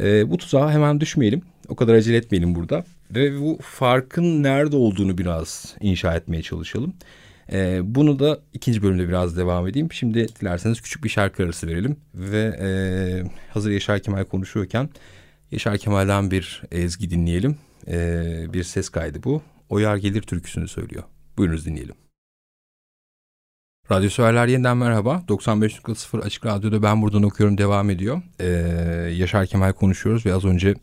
E, 0.00 0.30
bu 0.30 0.36
tuzağa 0.36 0.72
hemen 0.72 1.00
düşmeyelim. 1.00 1.42
O 1.68 1.76
kadar 1.76 1.94
acele 1.94 2.16
etmeyelim 2.16 2.54
burada. 2.54 2.84
Ve 3.10 3.40
bu 3.40 3.58
farkın 3.62 4.42
nerede 4.42 4.76
olduğunu 4.76 5.18
biraz 5.18 5.76
inşa 5.80 6.14
etmeye 6.14 6.42
çalışalım. 6.42 6.94
E, 7.52 7.80
bunu 7.94 8.18
da 8.18 8.40
ikinci 8.52 8.82
bölümde 8.82 9.08
biraz 9.08 9.36
devam 9.36 9.68
edeyim. 9.68 9.92
Şimdi 9.92 10.26
dilerseniz 10.40 10.80
küçük 10.80 11.04
bir 11.04 11.08
şarkı 11.08 11.42
arası 11.42 11.66
verelim. 11.66 11.96
Ve 12.14 12.58
e, 12.60 12.68
hazır 13.50 13.70
Yaşar 13.70 14.00
Kemal 14.00 14.24
konuşuyorken 14.24 14.88
Yaşar 15.50 15.78
Kemal'den 15.78 16.30
bir 16.30 16.62
ezgi 16.72 17.10
dinleyelim. 17.10 17.56
E, 17.88 18.24
bir 18.52 18.64
ses 18.64 18.88
kaydı 18.88 19.22
bu. 19.24 19.42
Oyar 19.68 19.96
Gelir 19.96 20.22
türküsünü 20.22 20.68
söylüyor. 20.68 21.02
Buyurunuz 21.36 21.66
dinleyelim. 21.66 21.94
Radyo 23.90 24.10
severler 24.10 24.46
yeniden 24.46 24.76
merhaba. 24.76 25.24
95.0 25.28 26.20
Açık 26.22 26.46
Radyo'da 26.46 26.82
ben 26.82 27.02
buradan 27.02 27.22
okuyorum 27.22 27.58
devam 27.58 27.90
ediyor. 27.90 28.22
Ee, 28.40 28.46
Yaşar 29.16 29.46
Kemal 29.46 29.72
konuşuyoruz 29.72 30.26
ve 30.26 30.34
az 30.34 30.44
önce 30.44 30.74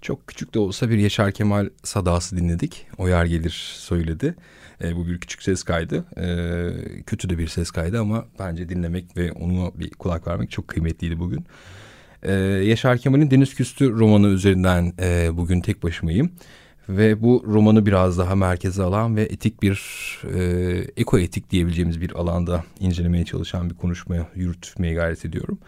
çok 0.00 0.26
küçük 0.26 0.54
de 0.54 0.58
olsa 0.58 0.90
bir 0.90 0.98
Yaşar 0.98 1.32
Kemal 1.32 1.68
sadası 1.84 2.36
dinledik. 2.36 2.86
Oyar 2.98 3.24
Gelir 3.24 3.74
söyledi. 3.76 4.34
Ee, 4.82 4.96
bu 4.96 5.06
bir 5.06 5.20
küçük 5.20 5.42
ses 5.42 5.62
kaydı. 5.62 6.04
Ee, 6.16 7.02
kötü 7.02 7.30
de 7.30 7.38
bir 7.38 7.48
ses 7.48 7.70
kaydı 7.70 8.00
ama 8.00 8.24
bence 8.38 8.68
dinlemek 8.68 9.16
ve 9.16 9.32
ona 9.32 9.78
bir 9.78 9.90
kulak 9.90 10.26
vermek 10.26 10.50
çok 10.50 10.68
kıymetliydi 10.68 11.18
bugün. 11.18 11.46
Ee, 12.22 12.32
Yaşar 12.64 12.98
Kemal'in 12.98 13.30
Deniz 13.30 13.54
Küstü 13.54 13.92
romanı 13.92 14.28
üzerinden 14.28 14.92
e, 15.00 15.36
bugün 15.36 15.60
tek 15.60 15.82
başımayım. 15.82 16.30
Ve 16.88 17.22
bu 17.22 17.44
romanı 17.46 17.86
biraz 17.86 18.18
daha 18.18 18.34
merkeze 18.34 18.82
alan 18.82 19.16
ve 19.16 19.22
etik 19.22 19.62
bir, 19.62 19.78
e, 20.34 20.40
ekoetik 20.96 21.50
diyebileceğimiz 21.50 22.00
bir 22.00 22.12
alanda 22.12 22.64
incelemeye 22.80 23.24
çalışan 23.24 23.70
bir 23.70 23.74
konuşmaya 23.74 24.28
yürütmeye 24.34 24.94
gayret 24.94 25.24
ediyorum. 25.24 25.58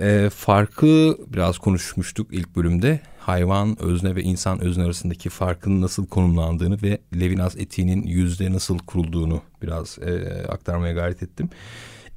E, 0.00 0.30
farkı 0.34 1.18
biraz 1.26 1.58
konuşmuştuk 1.58 2.28
ilk 2.30 2.56
bölümde. 2.56 3.00
Hayvan 3.18 3.82
özne 3.82 4.16
ve 4.16 4.22
insan 4.22 4.64
özne 4.64 4.84
arasındaki 4.84 5.30
farkın 5.30 5.80
nasıl 5.80 6.06
konumlandığını 6.06 6.82
ve 6.82 6.98
Levinas 7.20 7.56
etiğinin 7.56 8.02
yüzde 8.02 8.52
nasıl 8.52 8.78
kurulduğunu 8.78 9.42
biraz 9.62 9.98
e, 9.98 10.42
aktarmaya 10.48 10.92
gayret 10.92 11.22
ettim. 11.22 11.48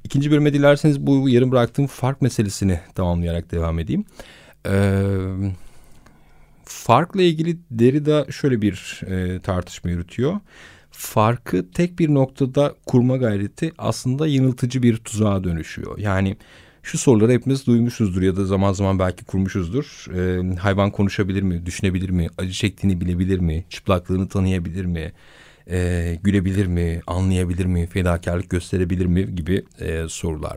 İkinci 0.04 0.30
bölüme 0.30 0.52
dilerseniz 0.52 1.00
bu 1.00 1.28
yarım 1.28 1.52
bıraktığım 1.52 1.86
fark 1.86 2.22
meselesini 2.22 2.80
tamamlayarak 2.94 3.52
devam 3.52 3.78
edeyim. 3.78 4.04
Eee 4.66 5.52
Farkla 6.66 7.22
ilgili 7.22 7.56
Derrida 7.70 8.26
şöyle 8.32 8.62
bir 8.62 9.00
e, 9.06 9.40
tartışma 9.40 9.90
yürütüyor. 9.90 10.40
Farkı 10.90 11.70
tek 11.70 11.98
bir 11.98 12.14
noktada 12.14 12.74
kurma 12.86 13.16
gayreti 13.16 13.72
aslında 13.78 14.26
yanıltıcı 14.26 14.82
bir 14.82 14.96
tuzağa 14.96 15.44
dönüşüyor. 15.44 15.98
Yani 15.98 16.36
şu 16.82 16.98
soruları 16.98 17.32
hepimiz 17.32 17.66
duymuşuzdur 17.66 18.22
ya 18.22 18.36
da 18.36 18.44
zaman 18.44 18.72
zaman 18.72 18.98
belki 18.98 19.24
kurmuşuzdur. 19.24 20.06
E, 20.14 20.56
hayvan 20.56 20.90
konuşabilir 20.90 21.42
mi, 21.42 21.66
düşünebilir 21.66 22.10
mi, 22.10 22.28
acı 22.38 22.52
çektiğini 22.52 23.00
bilebilir 23.00 23.38
mi, 23.38 23.64
çıplaklığını 23.70 24.28
tanıyabilir 24.28 24.84
mi, 24.84 25.12
e, 25.70 26.18
gülebilir 26.22 26.66
mi, 26.66 27.00
anlayabilir 27.06 27.66
mi, 27.66 27.86
fedakarlık 27.86 28.50
gösterebilir 28.50 29.06
mi 29.06 29.34
gibi 29.34 29.64
e, 29.80 30.08
sorular. 30.08 30.56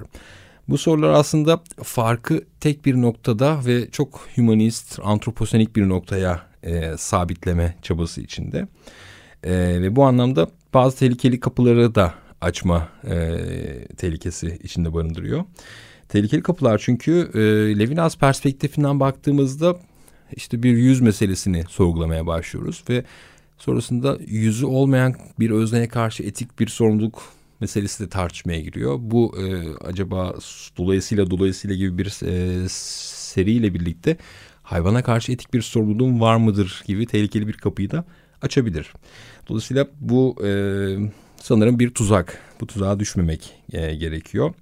Bu 0.70 0.78
sorular 0.78 1.10
aslında 1.10 1.64
farkı 1.84 2.42
tek 2.60 2.86
bir 2.86 3.02
noktada 3.02 3.66
ve 3.66 3.90
çok 3.92 4.28
humanist, 4.36 5.00
antroposenik 5.04 5.76
bir 5.76 5.90
noktaya 5.90 6.42
e, 6.64 6.98
sabitleme 6.98 7.76
çabası 7.82 8.22
içinde. 8.22 8.68
E, 9.44 9.52
ve 9.82 9.96
bu 9.96 10.04
anlamda 10.04 10.48
bazı 10.74 10.98
tehlikeli 10.98 11.40
kapıları 11.40 11.96
da 11.96 12.14
açma 12.42 12.90
e, 13.04 13.38
tehlikesi 13.98 14.60
içinde 14.64 14.94
barındırıyor. 14.94 15.44
Tehlikeli 16.10 16.44
kapılar 16.44 16.82
çünkü 16.86 17.32
e, 17.34 17.40
Levinas 17.80 18.18
perspektifinden 18.18 19.00
baktığımızda 19.00 19.76
işte 20.32 20.64
bir 20.64 20.78
yüz 20.78 21.02
meselesini 21.02 21.64
sorgulamaya 21.70 22.28
başlıyoruz 22.28 22.84
ve 22.90 23.04
sonrasında 23.58 24.18
yüzü 24.28 24.66
olmayan 24.66 25.16
bir 25.40 25.52
özneye 25.52 25.88
karşı 25.88 26.24
etik 26.24 26.60
bir 26.60 26.68
sorumluluk 26.68 27.39
meselesi 27.60 28.04
de 28.04 28.10
tartışmaya 28.10 28.62
giriyor. 28.62 28.98
Bu 29.02 29.36
e, 29.40 29.76
acaba 29.86 30.36
dolayısıyla 30.78 31.32
dolayısıyla 31.32 31.76
gibi 31.76 31.98
bir 31.98 32.26
e, 32.26 32.66
seriyle 32.70 33.74
birlikte 33.74 34.18
hayvana 34.64 35.04
karşı 35.04 35.32
etik 35.32 35.54
bir 35.54 35.62
sorumluluğum 35.62 36.22
var 36.22 36.36
mıdır 36.36 36.84
gibi 36.86 37.06
tehlikeli 37.06 37.48
bir 37.48 37.54
kapıyı 37.54 37.92
da 37.92 38.06
açabilir. 38.42 38.94
Dolayısıyla 39.50 39.88
bu 40.00 40.36
e, 40.46 40.50
sanırım 41.42 41.80
bir 41.80 41.90
tuzak. 41.90 42.42
Bu 42.62 42.68
tuzağa 42.68 43.00
düşmemek 43.00 43.54
e, 43.74 43.96
gerekiyor. 43.96 44.54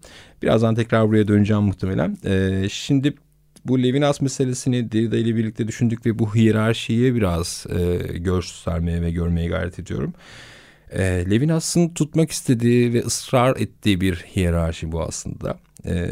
Birazdan 0.41 0.75
tekrar 0.75 1.09
buraya 1.09 1.27
döneceğim 1.27 1.63
muhtemelen. 1.63 2.17
E, 2.25 2.67
şimdi 2.69 3.13
bu 3.65 3.83
Levinas 3.83 4.21
meselesini 4.21 4.91
Derrida 4.91 5.17
ile 5.17 5.35
birlikte 5.35 5.67
düşündük 5.67 6.05
ve 6.05 6.19
bu 6.19 6.35
hiyerarşiyi 6.35 7.15
biraz 7.15 7.65
e, 7.69 8.17
göstermeye 8.17 9.01
ve 9.01 9.11
görmeye 9.11 9.47
gayret 9.47 9.79
ediyorum. 9.79 10.13
Levinas'ın 10.95 11.89
tutmak 11.89 12.31
istediği 12.31 12.93
ve 12.93 13.01
ısrar 13.01 13.55
ettiği 13.55 14.01
bir 14.01 14.15
hiyerarşi 14.15 14.91
bu 14.91 15.01
aslında. 15.01 15.59
E, 15.85 16.09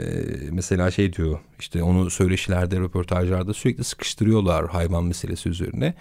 mesela 0.51 0.91
şey 0.91 1.13
diyor 1.13 1.39
işte 1.59 1.83
onu 1.83 2.09
söyleşilerde, 2.09 2.79
röportajlarda 2.79 3.53
sürekli 3.53 3.83
sıkıştırıyorlar 3.83 4.67
hayvan 4.67 5.03
meselesi 5.03 5.49
üzerine. 5.49 5.93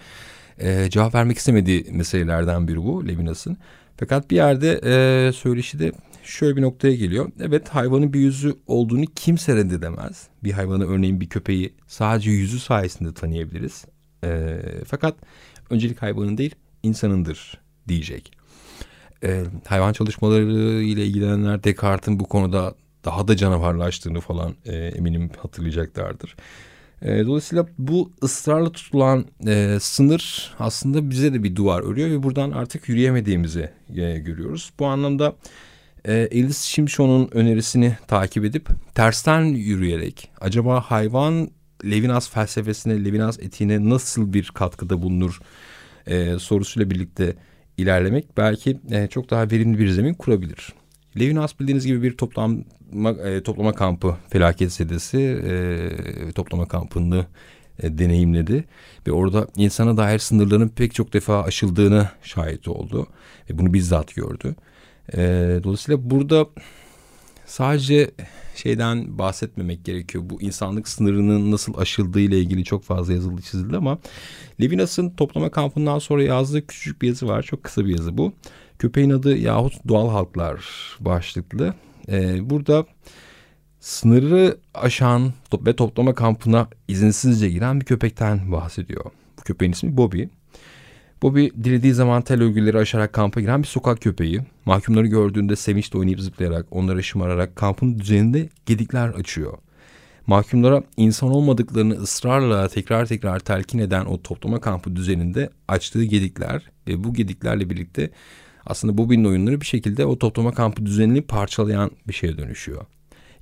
E, 0.59 0.89
cevap 0.89 1.15
vermek 1.15 1.37
istemediği 1.37 1.85
meselelerden 1.91 2.67
biri 2.67 2.77
bu 2.77 3.07
Levinas'ın. 3.07 3.57
Fakat 3.97 4.31
bir 4.31 4.35
yerde 4.35 4.81
e, 4.83 5.31
söyleşide 5.31 5.91
şöyle 6.23 6.55
bir 6.55 6.61
noktaya 6.61 6.95
geliyor. 6.95 7.31
Evet 7.41 7.69
hayvanın 7.69 8.13
bir 8.13 8.19
yüzü 8.19 8.55
olduğunu 8.67 9.05
kimse 9.15 9.55
reddedemez. 9.55 10.27
Bir 10.43 10.51
hayvanı 10.51 10.87
örneğin 10.87 11.21
bir 11.21 11.29
köpeği 11.29 11.73
sadece 11.87 12.31
yüzü 12.31 12.59
sayesinde 12.59 13.13
tanıyabiliriz. 13.13 13.85
E, 14.23 14.59
fakat 14.87 15.15
öncelik 15.69 16.01
hayvanın 16.01 16.37
değil 16.37 16.55
insanındır 16.83 17.57
diyecek 17.87 18.31
e, 19.23 19.43
hayvan 19.67 19.93
çalışmaları 19.93 20.43
ile 20.83 21.05
ilgilenenler 21.05 21.63
Descartes'in 21.63 22.19
bu 22.19 22.25
konuda 22.27 22.75
daha 23.05 23.27
da 23.27 23.37
canavarlaştığını 23.37 24.19
falan 24.19 24.55
e, 24.65 24.75
eminim 24.75 25.29
hatırlayacaklardır. 25.41 26.35
E, 27.01 27.25
dolayısıyla 27.25 27.67
bu 27.77 28.11
ısrarla 28.23 28.71
tutulan 28.71 29.25
e, 29.47 29.77
sınır 29.81 30.53
aslında 30.59 31.09
bize 31.09 31.33
de 31.33 31.43
bir 31.43 31.55
duvar 31.55 31.81
örüyor 31.81 32.09
ve 32.09 32.23
buradan 32.23 32.51
artık 32.51 32.89
yürüyemediğimizi 32.89 33.69
e, 33.89 34.17
görüyoruz. 34.17 34.71
Bu 34.79 34.85
anlamda 34.85 35.35
e, 36.05 36.13
Elis 36.13 36.61
Şimşon'un 36.61 37.29
önerisini 37.31 37.97
takip 38.07 38.45
edip 38.45 38.69
tersten 38.95 39.41
yürüyerek 39.43 40.29
acaba 40.41 40.81
hayvan 40.81 41.49
Levinas 41.85 42.29
felsefesine, 42.29 43.05
Levinas 43.05 43.39
etiğine 43.39 43.89
nasıl 43.89 44.33
bir 44.33 44.51
katkıda 44.53 45.01
bulunur 45.01 45.39
e, 46.07 46.39
sorusuyla 46.39 46.89
birlikte 46.89 47.35
ilerlemek 47.77 48.37
belki 48.37 48.79
e, 48.91 49.07
çok 49.07 49.29
daha 49.29 49.51
verimli 49.51 49.79
bir 49.79 49.89
zemin 49.89 50.13
kurabilir. 50.13 50.73
Levinas 51.19 51.59
bildiğiniz 51.59 51.85
gibi 51.85 52.03
bir 52.03 52.17
toplama, 52.17 53.11
e, 53.25 53.43
toplama 53.43 53.73
kampı 53.73 54.15
felaket 54.29 54.71
sedesi 54.71 55.19
e, 55.19 56.31
toplama 56.31 56.67
kampını 56.67 57.25
e, 57.83 57.97
deneyimledi. 57.97 58.63
Ve 59.07 59.11
orada 59.11 59.47
insana 59.55 59.97
dair 59.97 60.19
sınırların 60.19 60.69
pek 60.69 60.93
çok 60.93 61.13
defa 61.13 61.43
aşıldığını 61.43 62.09
şahit 62.23 62.67
oldu. 62.67 63.07
Ve 63.49 63.57
bunu 63.57 63.73
bizzat 63.73 64.15
gördü. 64.15 64.55
E, 65.13 65.19
dolayısıyla 65.63 66.09
burada 66.09 66.47
sadece 67.45 68.11
şeyden 68.55 69.17
bahsetmemek 69.17 69.85
gerekiyor. 69.85 70.23
Bu 70.29 70.41
insanlık 70.41 70.87
sınırının 70.87 71.51
nasıl 71.51 71.77
aşıldığı 71.77 72.19
ile 72.19 72.39
ilgili 72.39 72.63
çok 72.63 72.83
fazla 72.83 73.13
yazıldı 73.13 73.41
çizildi 73.41 73.77
ama 73.77 73.99
Levinas'ın 74.61 75.09
toplama 75.09 75.49
kampından 75.49 75.99
sonra 75.99 76.23
yazdığı 76.23 76.67
küçük 76.67 77.01
bir 77.01 77.07
yazı 77.07 77.27
var. 77.27 77.43
Çok 77.43 77.63
kısa 77.63 77.85
bir 77.85 77.97
yazı 77.97 78.17
bu. 78.17 78.33
Köpeğin 78.79 79.09
adı 79.09 79.37
yahut 79.37 79.87
doğal 79.87 80.09
halklar 80.09 80.65
başlıklı. 80.99 81.73
Ee, 82.09 82.49
burada 82.49 82.85
sınırı 83.79 84.57
aşan 84.73 85.33
ve 85.53 85.75
toplama 85.75 86.15
kampına 86.15 86.67
izinsizce 86.87 87.49
giren 87.49 87.79
bir 87.79 87.85
köpekten 87.85 88.51
bahsediyor. 88.51 89.05
Bu 89.39 89.41
köpeğin 89.41 89.71
ismi 89.71 89.97
Bobby. 89.97 90.23
Bobby 91.21 91.47
dirildiği 91.63 91.93
zaman 91.93 92.21
tel 92.21 92.41
örgüleri 92.41 92.77
aşarak 92.77 93.13
kampa 93.13 93.41
giren 93.41 93.63
bir 93.63 93.67
sokak 93.67 94.01
köpeği. 94.01 94.41
Mahkumları 94.65 95.07
gördüğünde 95.07 95.55
sevinçle 95.55 95.99
oynayıp 95.99 96.19
zıplayarak, 96.19 96.65
onları 96.71 97.03
şımararak 97.03 97.55
kampın 97.55 97.99
düzeninde 97.99 98.49
gedikler 98.65 99.09
açıyor. 99.09 99.57
Mahkumlara 100.27 100.83
insan 100.97 101.29
olmadıklarını 101.29 101.93
ısrarla 101.93 102.67
tekrar 102.67 103.05
tekrar 103.05 103.39
telkin 103.39 103.79
eden 103.79 104.05
o 104.05 104.21
toplama 104.21 104.59
kampı 104.61 104.95
düzeninde 104.95 105.49
açtığı 105.67 106.03
gedikler 106.03 106.61
ve 106.87 107.03
bu 107.03 107.13
gediklerle 107.13 107.69
birlikte 107.69 108.11
aslında 108.65 108.97
Bobby'nin 108.97 109.25
oyunları 109.25 109.61
bir 109.61 109.65
şekilde 109.65 110.05
o 110.05 110.19
toplama 110.19 110.51
kampı 110.51 110.85
düzenini 110.85 111.21
parçalayan 111.21 111.91
bir 112.07 112.13
şeye 112.13 112.37
dönüşüyor. 112.37 112.85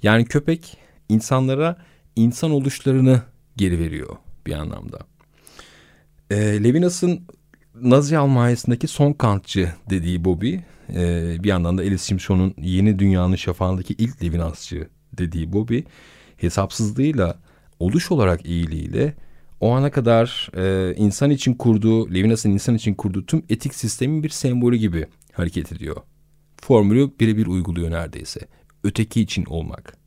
Yani 0.03 0.25
köpek 0.25 0.77
insanlara 1.09 1.77
insan 2.15 2.51
oluşlarını 2.51 3.21
geri 3.57 3.79
veriyor 3.79 4.15
bir 4.47 4.53
anlamda. 4.53 4.99
E, 6.29 6.63
Levinas'ın 6.63 7.27
Nazi 7.81 8.17
Almanya'sındaki 8.17 8.87
son 8.87 9.13
kantçı 9.13 9.73
dediği 9.89 10.25
Bobby, 10.25 10.55
e, 10.89 11.35
bir 11.43 11.49
yandan 11.49 11.77
da 11.77 11.81
Alice 11.81 11.97
Simpson'un 11.97 12.53
Yeni 12.57 12.99
Dünyanın 12.99 13.35
Şafağındaki 13.35 13.93
ilk 13.93 14.23
Levinasçı 14.23 14.87
dediği 15.17 15.53
Bobby, 15.53 15.79
hesapsızlığıyla, 16.37 17.39
oluş 17.79 18.11
olarak 18.11 18.45
iyiliğiyle 18.45 19.13
o 19.59 19.71
ana 19.71 19.91
kadar 19.91 20.51
e, 20.57 20.95
insan 20.95 21.29
için 21.29 21.53
kurduğu, 21.53 22.13
Levinas'ın 22.13 22.51
insan 22.51 22.75
için 22.75 22.93
kurduğu 22.93 23.25
tüm 23.25 23.43
etik 23.49 23.75
sistemin 23.75 24.23
bir 24.23 24.29
sembolü 24.29 24.75
gibi 24.75 25.05
hareket 25.33 25.71
ediyor. 25.71 25.95
Formülü 26.61 27.11
birebir 27.19 27.47
uyguluyor 27.47 27.91
neredeyse. 27.91 28.39
Öteki 28.83 29.21
için 29.21 29.45
olmak. 29.45 30.02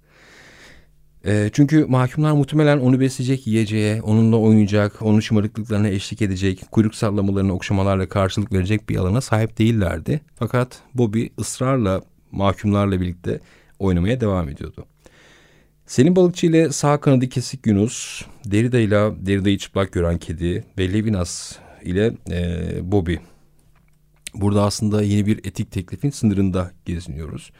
E, 1.26 1.50
çünkü 1.52 1.84
mahkumlar 1.84 2.32
muhtemelen 2.32 2.78
onu 2.78 3.00
besleyecek 3.00 3.46
yiyeceğe, 3.46 4.02
onunla 4.02 4.36
oynayacak, 4.36 5.02
onun 5.02 5.20
şımarıklıklarına 5.20 5.88
eşlik 5.88 6.22
edecek, 6.22 6.64
kuyruk 6.70 6.94
sallamalarına 6.94 7.52
okşamalarla 7.52 8.08
karşılık 8.08 8.52
verecek 8.52 8.88
bir 8.88 8.96
alana 8.96 9.20
sahip 9.20 9.58
değillerdi. 9.58 10.20
Fakat 10.34 10.78
Bobby 10.94 11.26
ısrarla 11.38 12.02
mahkumlarla 12.32 13.00
birlikte 13.00 13.40
oynamaya 13.78 14.20
devam 14.20 14.48
ediyordu. 14.48 14.86
Selim 15.86 16.16
Balıkçı 16.16 16.46
ile 16.46 16.72
sağ 16.72 17.00
kanadı 17.00 17.28
kesik 17.28 17.66
Yunus, 17.66 18.22
Derrida 18.44 18.78
ile 18.78 19.26
Derrida'yı 19.26 19.58
çıplak 19.58 19.92
gören 19.92 20.18
kedi 20.18 20.64
ve 20.78 20.92
Levinas 20.92 21.56
ile 21.82 22.12
e, 22.30 22.92
Bobby. 22.92 23.14
Burada 24.34 24.62
aslında 24.62 25.02
yeni 25.02 25.26
bir 25.26 25.38
etik 25.38 25.72
teklifin 25.72 26.10
sınırında 26.10 26.70
geziniyoruz. 26.84 27.50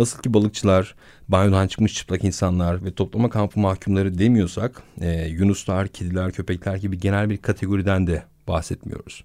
Nasıl 0.00 0.22
ki 0.22 0.34
balıkçılar, 0.34 0.94
banyodan 1.28 1.66
çıkmış 1.66 1.94
çıplak 1.94 2.24
insanlar 2.24 2.84
ve 2.84 2.94
toplama 2.94 3.30
kampı 3.30 3.60
mahkumları 3.60 4.18
demiyorsak, 4.18 4.82
e, 5.00 5.28
yunuslar, 5.28 5.88
kediler, 5.88 6.32
köpekler 6.32 6.76
gibi 6.76 6.98
genel 6.98 7.30
bir 7.30 7.36
kategoriden 7.36 8.06
de 8.06 8.22
bahsetmiyoruz. 8.48 9.24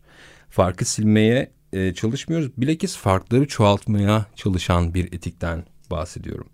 Farkı 0.50 0.86
silmeye 0.86 1.52
e, 1.74 1.94
çalışmıyoruz. 1.94 2.52
Bilakis 2.58 2.98
farkları 2.98 3.48
çoğaltmaya 3.48 4.26
çalışan 4.36 4.94
bir 4.94 5.14
etikten 5.14 5.64
bahsediyorum. 5.92 6.48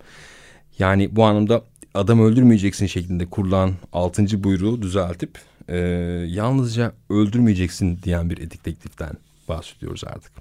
Yani 0.79 1.15
bu 1.15 1.23
anlamda 1.23 1.63
adam 1.93 2.19
öldürmeyeceksin 2.19 2.85
şeklinde 2.85 3.25
kurulan 3.25 3.73
altıncı 3.93 4.43
buyruğu 4.43 4.81
düzeltip 4.81 5.39
e, 5.67 5.77
yalnızca 6.27 6.93
öldürmeyeceksin 7.09 7.99
diyen 8.03 8.29
bir 8.29 8.37
etik 8.37 8.63
tekliften 8.63 9.13
bahsediyoruz 9.49 10.03
artık. 10.03 10.31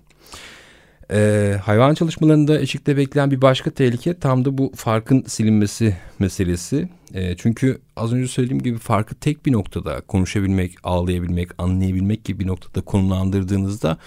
Ee, 1.13 1.57
hayvan 1.65 1.95
çalışmalarında 1.95 2.61
eşikte 2.61 2.97
bekleyen 2.97 3.31
bir 3.31 3.43
başka 3.43 3.71
tehlike 3.71 4.19
tam 4.19 4.45
da 4.45 4.59
bu 4.59 4.73
farkın 4.77 5.25
silinmesi 5.27 5.97
meselesi. 6.19 6.89
Ee, 7.15 7.37
çünkü 7.37 7.81
az 7.97 8.13
önce 8.13 8.29
söylediğim 8.29 8.63
gibi 8.63 8.79
farkı 8.79 9.15
tek 9.15 9.47
bir 9.47 9.53
noktada 9.53 10.01
konuşabilmek, 10.01 10.75
ağlayabilmek, 10.85 11.49
anlayabilmek 11.59 12.25
gibi 12.25 12.41
bir 12.41 12.47
noktada 12.47 12.85
konumlandırdığınızda 12.85 13.99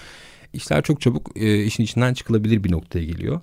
işler 0.54 0.84
çok 0.84 1.02
çabuk 1.02 1.32
e, 1.36 1.64
işin 1.64 1.84
içinden 1.84 2.14
çıkılabilir 2.14 2.64
bir 2.64 2.72
noktaya 2.72 3.06
geliyor. 3.06 3.42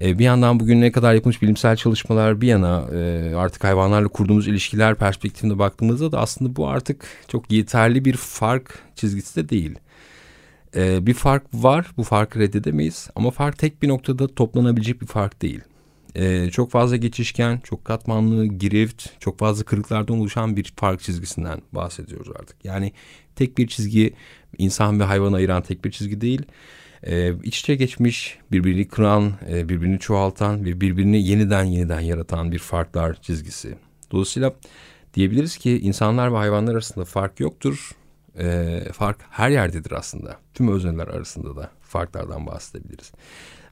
E, 0.00 0.18
bir 0.18 0.24
yandan 0.24 0.60
bugün 0.60 0.80
ne 0.80 0.92
kadar 0.92 1.14
yapılmış 1.14 1.42
bilimsel 1.42 1.76
çalışmalar 1.76 2.40
bir 2.40 2.48
yana 2.48 2.84
e, 2.94 3.34
artık 3.34 3.64
hayvanlarla 3.64 4.08
kurduğumuz 4.08 4.48
ilişkiler 4.48 4.94
perspektifinde 4.94 5.58
baktığımızda 5.58 6.12
da 6.12 6.20
aslında 6.20 6.56
bu 6.56 6.68
artık 6.68 7.06
çok 7.28 7.52
yeterli 7.52 8.04
bir 8.04 8.16
fark 8.16 8.78
çizgisi 8.94 9.36
de 9.36 9.48
değil. 9.48 9.78
Ee, 10.76 11.06
bir 11.06 11.14
fark 11.14 11.42
var. 11.54 11.86
Bu 11.96 12.02
farkı 12.02 12.38
reddedemeyiz. 12.38 13.10
Ama 13.14 13.30
fark 13.30 13.58
tek 13.58 13.82
bir 13.82 13.88
noktada 13.88 14.34
toplanabilecek 14.34 15.02
bir 15.02 15.06
fark 15.06 15.42
değil. 15.42 15.60
Ee, 16.14 16.50
çok 16.50 16.70
fazla 16.70 16.96
geçişken, 16.96 17.60
çok 17.64 17.84
katmanlı, 17.84 18.46
girift, 18.46 19.06
çok 19.20 19.38
fazla 19.38 19.64
kırıklardan 19.64 20.18
oluşan 20.18 20.56
bir 20.56 20.72
fark 20.76 21.00
çizgisinden 21.00 21.62
bahsediyoruz 21.72 22.28
artık. 22.40 22.64
Yani 22.64 22.92
tek 23.36 23.58
bir 23.58 23.68
çizgi 23.68 24.14
insan 24.58 25.00
ve 25.00 25.04
hayvanı 25.04 25.36
ayıran 25.36 25.62
tek 25.62 25.84
bir 25.84 25.90
çizgi 25.90 26.20
değil. 26.20 26.42
Ee, 27.06 27.32
iç 27.42 27.60
içe 27.60 27.74
geçmiş, 27.74 28.38
birbirini 28.52 28.88
kıran, 28.88 29.32
e, 29.50 29.68
birbirini 29.68 29.98
çoğaltan 29.98 30.64
ve 30.64 30.80
birbirini 30.80 31.28
yeniden 31.28 31.64
yeniden 31.64 32.00
yaratan 32.00 32.52
bir 32.52 32.58
farklar 32.58 33.22
çizgisi. 33.22 33.74
Dolayısıyla 34.10 34.54
diyebiliriz 35.14 35.56
ki 35.56 35.78
insanlar 35.78 36.32
ve 36.32 36.36
hayvanlar 36.36 36.72
arasında 36.72 37.04
fark 37.04 37.40
yoktur 37.40 37.90
e, 38.38 38.80
fark 38.92 39.18
her 39.30 39.50
yerdedir 39.50 39.92
aslında. 39.92 40.36
Tüm 40.54 40.68
özneler 40.68 41.08
arasında 41.08 41.56
da 41.56 41.70
farklardan 41.80 42.46
bahsedebiliriz. 42.46 43.12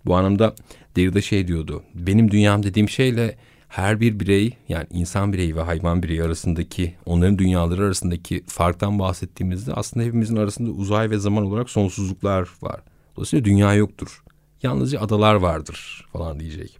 Bu 0.07 0.17
anlamda 0.17 0.55
Derrida 0.97 1.21
şey 1.21 1.49
diyordu. 1.49 1.83
Benim 1.95 2.31
dünyam 2.31 2.63
dediğim 2.63 2.89
şeyle 2.89 3.37
her 3.69 4.01
bir 4.01 4.21
birey 4.21 4.57
yani 4.69 4.87
insan 4.91 5.33
bireyi 5.33 5.57
ve 5.57 5.61
hayvan 5.61 6.03
bireyi 6.03 6.23
arasındaki 6.23 6.95
onların 7.07 7.39
dünyaları 7.39 7.85
arasındaki 7.85 8.45
farktan 8.47 8.99
bahsettiğimizde 8.99 9.73
aslında 9.73 10.07
hepimizin 10.07 10.37
arasında 10.37 10.71
uzay 10.71 11.11
ve 11.11 11.19
zaman 11.19 11.45
olarak 11.45 11.71
sonsuzluklar 11.71 12.49
var. 12.63 12.81
Dolayısıyla 13.17 13.45
dünya 13.45 13.75
yoktur. 13.75 14.23
Yalnızca 14.63 15.01
adalar 15.01 15.35
vardır 15.35 16.09
falan 16.13 16.41
diyecek. 16.41 16.79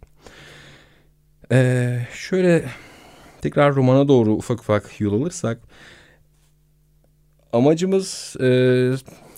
Ee, 1.51 2.07
şöyle 2.13 2.65
tekrar 3.41 3.75
romana 3.75 4.07
doğru 4.07 4.33
ufak 4.33 4.59
ufak 4.59 5.01
yol 5.01 5.21
alırsak 5.21 5.59
amacımız 7.53 8.35
e, 8.41 8.47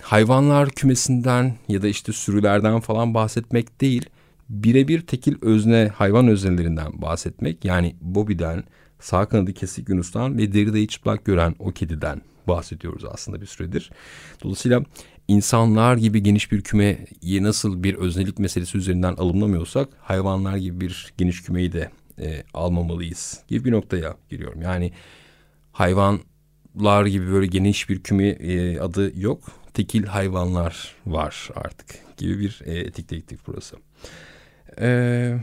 hayvanlar 0.01 0.69
kümesinden 0.69 1.55
ya 1.67 1.81
da 1.81 1.87
işte 1.87 2.13
sürülerden 2.13 2.79
falan 2.79 3.13
bahsetmek 3.13 3.81
değil. 3.81 4.05
Birebir 4.49 5.01
tekil 5.01 5.35
özne 5.41 5.91
hayvan 5.95 6.27
öznelerinden 6.27 7.01
bahsetmek. 7.01 7.65
Yani 7.65 7.95
Bobby'den, 8.01 8.63
sağ 8.99 9.25
kanadı 9.25 9.53
kesik 9.53 9.89
Yunus'tan 9.89 10.37
ve 10.37 10.53
derideyi 10.53 10.87
çıplak 10.87 11.25
gören 11.25 11.55
o 11.59 11.71
kediden 11.71 12.21
bahsediyoruz 12.47 13.05
aslında 13.05 13.41
bir 13.41 13.45
süredir. 13.45 13.91
Dolayısıyla 14.43 14.83
insanlar 15.27 15.97
gibi 15.97 16.23
geniş 16.23 16.51
bir 16.51 16.61
kümeye 16.61 17.07
nasıl 17.23 17.83
bir 17.83 17.95
öznelik 17.95 18.39
meselesi 18.39 18.77
üzerinden 18.77 19.13
alımlamıyorsak 19.13 19.89
hayvanlar 20.01 20.57
gibi 20.57 20.81
bir 20.81 21.13
geniş 21.17 21.43
kümeyi 21.43 21.73
de 21.73 21.89
e, 22.19 22.43
almamalıyız 22.53 23.39
gibi 23.47 23.65
bir 23.65 23.71
noktaya 23.71 24.15
giriyorum. 24.29 24.61
Yani 24.61 24.91
hayvan 25.71 26.19
lar 26.83 27.05
gibi 27.05 27.31
böyle 27.31 27.47
geniş 27.47 27.89
bir 27.89 28.03
küme 28.03 28.27
e, 28.27 28.79
adı 28.79 29.19
yok. 29.19 29.39
Tekil 29.73 30.05
hayvanlar 30.05 30.95
var 31.05 31.49
artık 31.55 32.17
gibi 32.17 32.39
bir 32.39 32.61
e, 32.65 32.79
etik 32.79 33.09
teklif 33.09 33.39
burası. 33.47 33.75
E, 34.81 35.37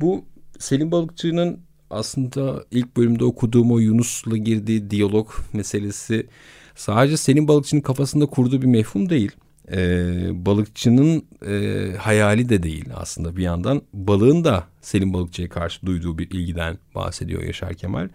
bu 0.00 0.24
Selim 0.58 0.92
Balıkçı'nın 0.92 1.60
aslında 1.90 2.64
ilk 2.70 2.96
bölümde 2.96 3.24
okuduğum 3.24 3.72
o 3.72 3.78
Yunus'la 3.78 4.36
girdiği 4.36 4.90
diyalog 4.90 5.28
meselesi 5.52 6.26
sadece 6.74 7.16
Selim 7.16 7.48
Balıkçı'nın 7.48 7.80
kafasında 7.80 8.26
kurduğu 8.26 8.62
bir 8.62 8.66
mefhum 8.66 9.10
değil. 9.10 9.32
Ee, 9.72 10.46
balıkçının 10.46 11.24
e, 11.46 11.86
hayali 11.98 12.48
de 12.48 12.62
değil 12.62 12.84
aslında 12.94 13.36
bir 13.36 13.42
yandan. 13.42 13.82
Balığın 13.92 14.44
da 14.44 14.64
Selim 14.80 15.14
Balıkçı'ya 15.14 15.48
karşı 15.48 15.86
duyduğu 15.86 16.18
bir 16.18 16.30
ilgiden 16.30 16.78
bahsediyor 16.94 17.42
Yaşar 17.42 17.74
Kemal. 17.74 18.08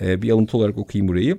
Ee, 0.00 0.22
bir 0.22 0.30
alıntı 0.30 0.56
olarak 0.56 0.78
okuyayım 0.78 1.08
burayı. 1.08 1.38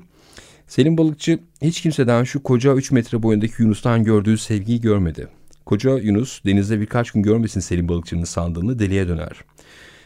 Selim 0.68 0.98
Balıkçı 0.98 1.40
hiç 1.62 1.82
kimseden 1.82 2.24
şu 2.24 2.44
koca 2.44 2.74
3 2.74 2.92
metre 2.92 3.24
boyundaki 3.24 3.54
Yunus'tan 3.64 4.04
gördüğü 4.04 4.38
sevgiyi 4.38 4.82
görmedi. 4.82 5.28
Koca 5.66 5.98
Yunus 5.98 6.44
denizde 6.46 6.80
birkaç 6.82 7.12
gün 7.12 7.24
görmesin 7.24 7.60
Selim 7.60 7.90
Balıkçı'nın 7.90 8.24
sandığını 8.24 8.80
deliye 8.80 9.08
döner. 9.08 9.32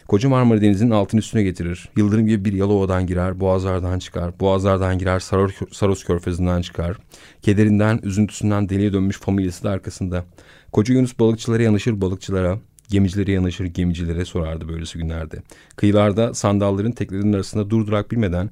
Koca 0.08 0.30
Marmara 0.30 0.62
Denizi'nin 0.62 0.92
altını 0.92 1.20
üstüne 1.20 1.44
getirir. 1.44 1.90
Yıldırım 1.98 2.28
gibi 2.28 2.46
bir 2.46 2.54
Yalova'dan 2.54 3.08
girer, 3.08 3.40
Boğazlardan 3.40 4.00
çıkar. 4.00 4.40
Boğazlardan 4.40 4.98
girer, 4.98 5.20
Saros, 5.20 5.52
Saros 5.72 6.04
Körfezi'nden 6.04 6.62
çıkar. 6.62 6.98
Kederinden, 7.42 8.00
üzüntüsünden 8.04 8.70
deliye 8.70 8.94
dönmüş 8.94 9.20
familyası 9.20 9.64
da 9.64 9.70
arkasında. 9.70 10.26
Koca 10.72 10.94
Yunus 10.94 11.20
balıkçılara 11.20 11.64
yanışır 11.64 12.02
balıkçılara. 12.02 12.60
Gemicilere 12.90 13.32
yanaşır, 13.32 13.66
gemicilere 13.66 14.26
sorardı 14.26 14.68
böylesi 14.68 14.98
günlerde. 14.98 15.38
Kıyılarda 15.76 16.34
sandalların 16.34 16.92
teknelerinin 16.92 17.34
arasında 17.34 17.70
durdurak 17.70 18.12
bilmeden 18.12 18.50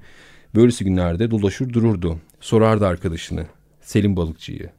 böylesi 0.56 0.84
günlerde 0.84 1.32
dolaşır 1.32 1.74
dururdu. 1.74 2.18
Sorardı 2.40 2.88
arkadaşını, 2.88 3.46
Selim 3.82 4.16
Balıkçı'yı. 4.16 4.70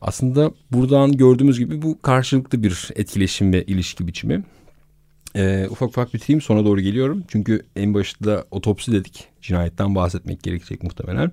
Aslında 0.00 0.52
buradan 0.72 1.12
gördüğümüz 1.12 1.58
gibi 1.58 1.82
bu 1.82 2.02
karşılıklı 2.02 2.62
bir 2.62 2.88
etkileşim 2.96 3.52
ve 3.52 3.64
ilişki 3.64 4.06
biçimi. 4.06 4.44
Ee, 5.36 5.66
ufak 5.70 5.88
ufak 5.88 6.14
bitireyim 6.14 6.40
sonra 6.40 6.64
doğru 6.64 6.80
geliyorum. 6.80 7.24
Çünkü 7.28 7.66
en 7.76 7.94
başta 7.94 8.44
otopsi 8.50 8.92
dedik. 8.92 9.28
Cinayetten 9.42 9.94
bahsetmek 9.94 10.42
gerekecek 10.42 10.82
muhtemelen. 10.82 11.32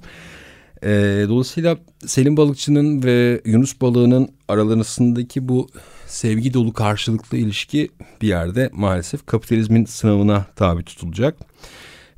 Ee, 0.83 1.25
dolayısıyla 1.29 1.77
Selim 2.05 2.37
Balıkçı'nın 2.37 3.03
ve 3.03 3.41
Yunus 3.45 3.81
balığının 3.81 4.29
aralarındaki 4.47 5.47
bu 5.47 5.69
sevgi 6.05 6.53
dolu 6.53 6.73
karşılıklı 6.73 7.37
ilişki 7.37 7.89
bir 8.21 8.27
yerde 8.27 8.69
maalesef 8.73 9.25
kapitalizmin 9.25 9.85
sınavına 9.85 10.45
tabi 10.55 10.83
tutulacak. 10.83 11.37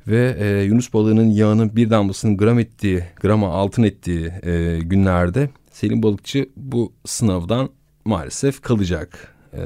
Ve 0.08 0.36
e, 0.38 0.62
Yunus 0.62 0.92
balığının 0.92 1.28
yağının 1.30 1.76
bir 1.76 1.90
damlasının 1.90 2.36
gram 2.36 2.58
ettiği, 2.58 3.04
grama 3.20 3.48
altın 3.48 3.82
ettiği 3.82 4.32
e, 4.42 4.78
günlerde 4.82 5.50
Selim 5.70 6.02
Balıkçı 6.02 6.48
bu 6.56 6.92
sınavdan 7.04 7.70
maalesef 8.04 8.62
kalacak. 8.62 9.34
E, 9.52 9.62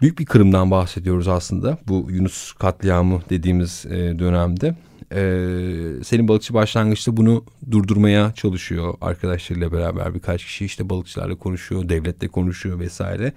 büyük 0.00 0.18
bir 0.18 0.26
kırımdan 0.26 0.70
bahsediyoruz 0.70 1.28
aslında 1.28 1.78
bu 1.88 2.06
Yunus 2.10 2.52
katliamı 2.52 3.20
dediğimiz 3.30 3.86
e, 3.86 4.18
dönemde. 4.18 4.74
Ee, 5.12 6.04
Selim 6.04 6.28
Balıkçı 6.28 6.54
başlangıçta 6.54 7.16
bunu 7.16 7.44
durdurmaya 7.70 8.32
çalışıyor 8.34 8.94
arkadaşlarıyla 9.00 9.72
beraber 9.72 10.14
birkaç 10.14 10.44
kişi 10.44 10.64
işte 10.64 10.90
balıkçılarla 10.90 11.34
konuşuyor, 11.34 11.88
devletle 11.88 12.28
konuşuyor 12.28 12.78
vesaire. 12.78 13.32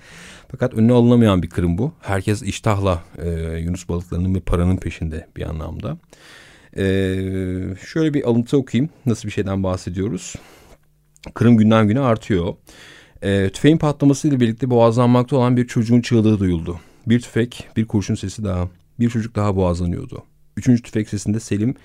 Fakat 0.51 0.73
önüne 0.73 0.93
alınamayan 0.93 1.43
bir 1.43 1.49
kırım 1.49 1.77
bu. 1.77 1.93
Herkes 1.99 2.41
iştahla 2.41 3.03
e, 3.17 3.29
Yunus 3.59 3.89
balıklarının 3.89 4.35
ve 4.35 4.39
paranın 4.39 4.77
peşinde 4.77 5.27
bir 5.37 5.49
anlamda. 5.49 5.97
Ee, 6.77 6.81
şöyle 7.87 8.13
bir 8.13 8.23
alıntı 8.23 8.57
okuyayım. 8.57 8.89
Nasıl 9.05 9.27
bir 9.27 9.33
şeyden 9.33 9.63
bahsediyoruz? 9.63 10.35
Kırım 11.33 11.57
günden 11.57 11.87
güne 11.87 11.99
artıyor. 11.99 12.53
E, 13.21 13.49
tüfeğin 13.49 13.77
patlamasıyla 13.77 14.39
birlikte 14.39 14.69
boğazlanmakta 14.69 15.35
olan 15.35 15.57
bir 15.57 15.67
çocuğun 15.67 16.01
çığlığı 16.01 16.39
duyuldu. 16.39 16.79
Bir 17.07 17.19
tüfek, 17.21 17.67
bir 17.77 17.85
kurşun 17.85 18.15
sesi 18.15 18.43
daha. 18.43 18.67
Bir 18.99 19.09
çocuk 19.09 19.35
daha 19.35 19.55
boğazlanıyordu. 19.55 20.23
Üçüncü 20.59 20.81
tüfek 20.81 21.09
sesinde 21.09 21.39
Selim 21.39 21.75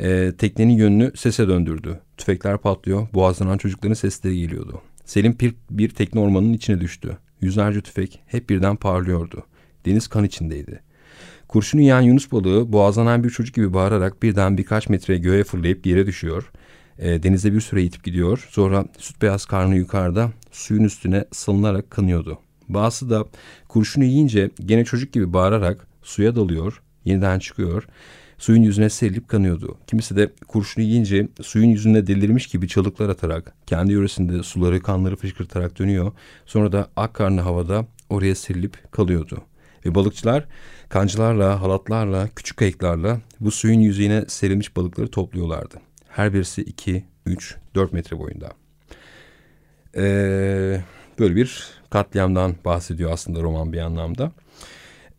e, 0.00 0.32
teknenin 0.38 0.72
yönünü 0.72 1.12
sese 1.16 1.48
döndürdü. 1.48 2.00
Tüfekler 2.16 2.58
patlıyor, 2.58 3.08
boğazlanan 3.14 3.58
çocukların 3.58 3.94
sesleri 3.94 4.40
geliyordu. 4.40 4.82
Selim 5.04 5.36
bir, 5.40 5.54
bir 5.70 5.88
tekne 5.88 6.20
ormanının 6.20 6.52
içine 6.52 6.80
düştü. 6.80 7.18
Yüzlerce 7.40 7.80
tüfek 7.80 8.22
hep 8.26 8.50
birden 8.50 8.76
parlıyordu. 8.76 9.46
Deniz 9.86 10.08
kan 10.08 10.24
içindeydi. 10.24 10.80
Kurşunu 11.48 11.80
yiyen 11.80 12.00
Yunus 12.00 12.32
balığı 12.32 12.72
boğazlanan 12.72 13.24
bir 13.24 13.30
çocuk 13.30 13.54
gibi 13.54 13.74
bağırarak 13.74 14.22
birden 14.22 14.58
birkaç 14.58 14.88
metre 14.88 15.18
göğe 15.18 15.44
fırlayıp 15.44 15.86
yere 15.86 16.06
düşüyor. 16.06 16.50
E, 16.98 17.22
denizde 17.22 17.52
bir 17.52 17.60
süre 17.60 17.82
itip 17.82 18.04
gidiyor. 18.04 18.48
Sonra 18.50 18.84
süt 18.98 19.22
beyaz 19.22 19.44
karnı 19.44 19.76
yukarıda 19.76 20.30
suyun 20.50 20.84
üstüne 20.84 21.24
salınarak 21.32 21.90
kanıyordu. 21.90 22.38
Bazısı 22.68 23.10
da 23.10 23.24
kurşunu 23.68 24.04
yiyince 24.04 24.50
gene 24.66 24.84
çocuk 24.84 25.12
gibi 25.12 25.32
bağırarak 25.32 25.86
suya 26.02 26.36
dalıyor 26.36 26.82
yeniden 27.04 27.38
çıkıyor. 27.38 27.86
Suyun 28.38 28.62
yüzüne 28.62 28.90
serilip 28.90 29.28
kanıyordu. 29.28 29.78
Kimisi 29.86 30.16
de 30.16 30.30
kurşunu 30.48 30.84
yiyince 30.84 31.28
suyun 31.42 31.68
yüzünde 31.68 32.06
delirmiş 32.06 32.46
gibi 32.46 32.68
çalıklar 32.68 33.08
atarak 33.08 33.54
kendi 33.66 33.92
yöresinde 33.92 34.42
suları 34.42 34.82
kanları 34.82 35.16
fışkırtarak 35.16 35.78
dönüyor. 35.78 36.12
Sonra 36.46 36.72
da 36.72 36.88
ak 36.96 37.14
karnı 37.14 37.40
havada 37.40 37.86
oraya 38.10 38.34
serilip 38.34 38.92
kalıyordu. 38.92 39.42
Ve 39.86 39.94
balıkçılar 39.94 40.44
kancılarla, 40.88 41.60
halatlarla, 41.60 42.28
küçük 42.36 42.56
kayıklarla 42.56 43.20
bu 43.40 43.50
suyun 43.50 43.80
yüzeyine 43.80 44.24
serilmiş 44.28 44.76
balıkları 44.76 45.08
topluyorlardı. 45.08 45.76
Her 46.08 46.34
birisi 46.34 46.62
2, 46.62 47.04
3, 47.26 47.56
4 47.74 47.92
metre 47.92 48.18
boyunda. 48.18 48.52
Ee, 49.96 50.80
böyle 51.18 51.36
bir 51.36 51.66
katliamdan 51.90 52.54
bahsediyor 52.64 53.10
aslında 53.12 53.40
roman 53.40 53.72
bir 53.72 53.78
anlamda. 53.78 54.32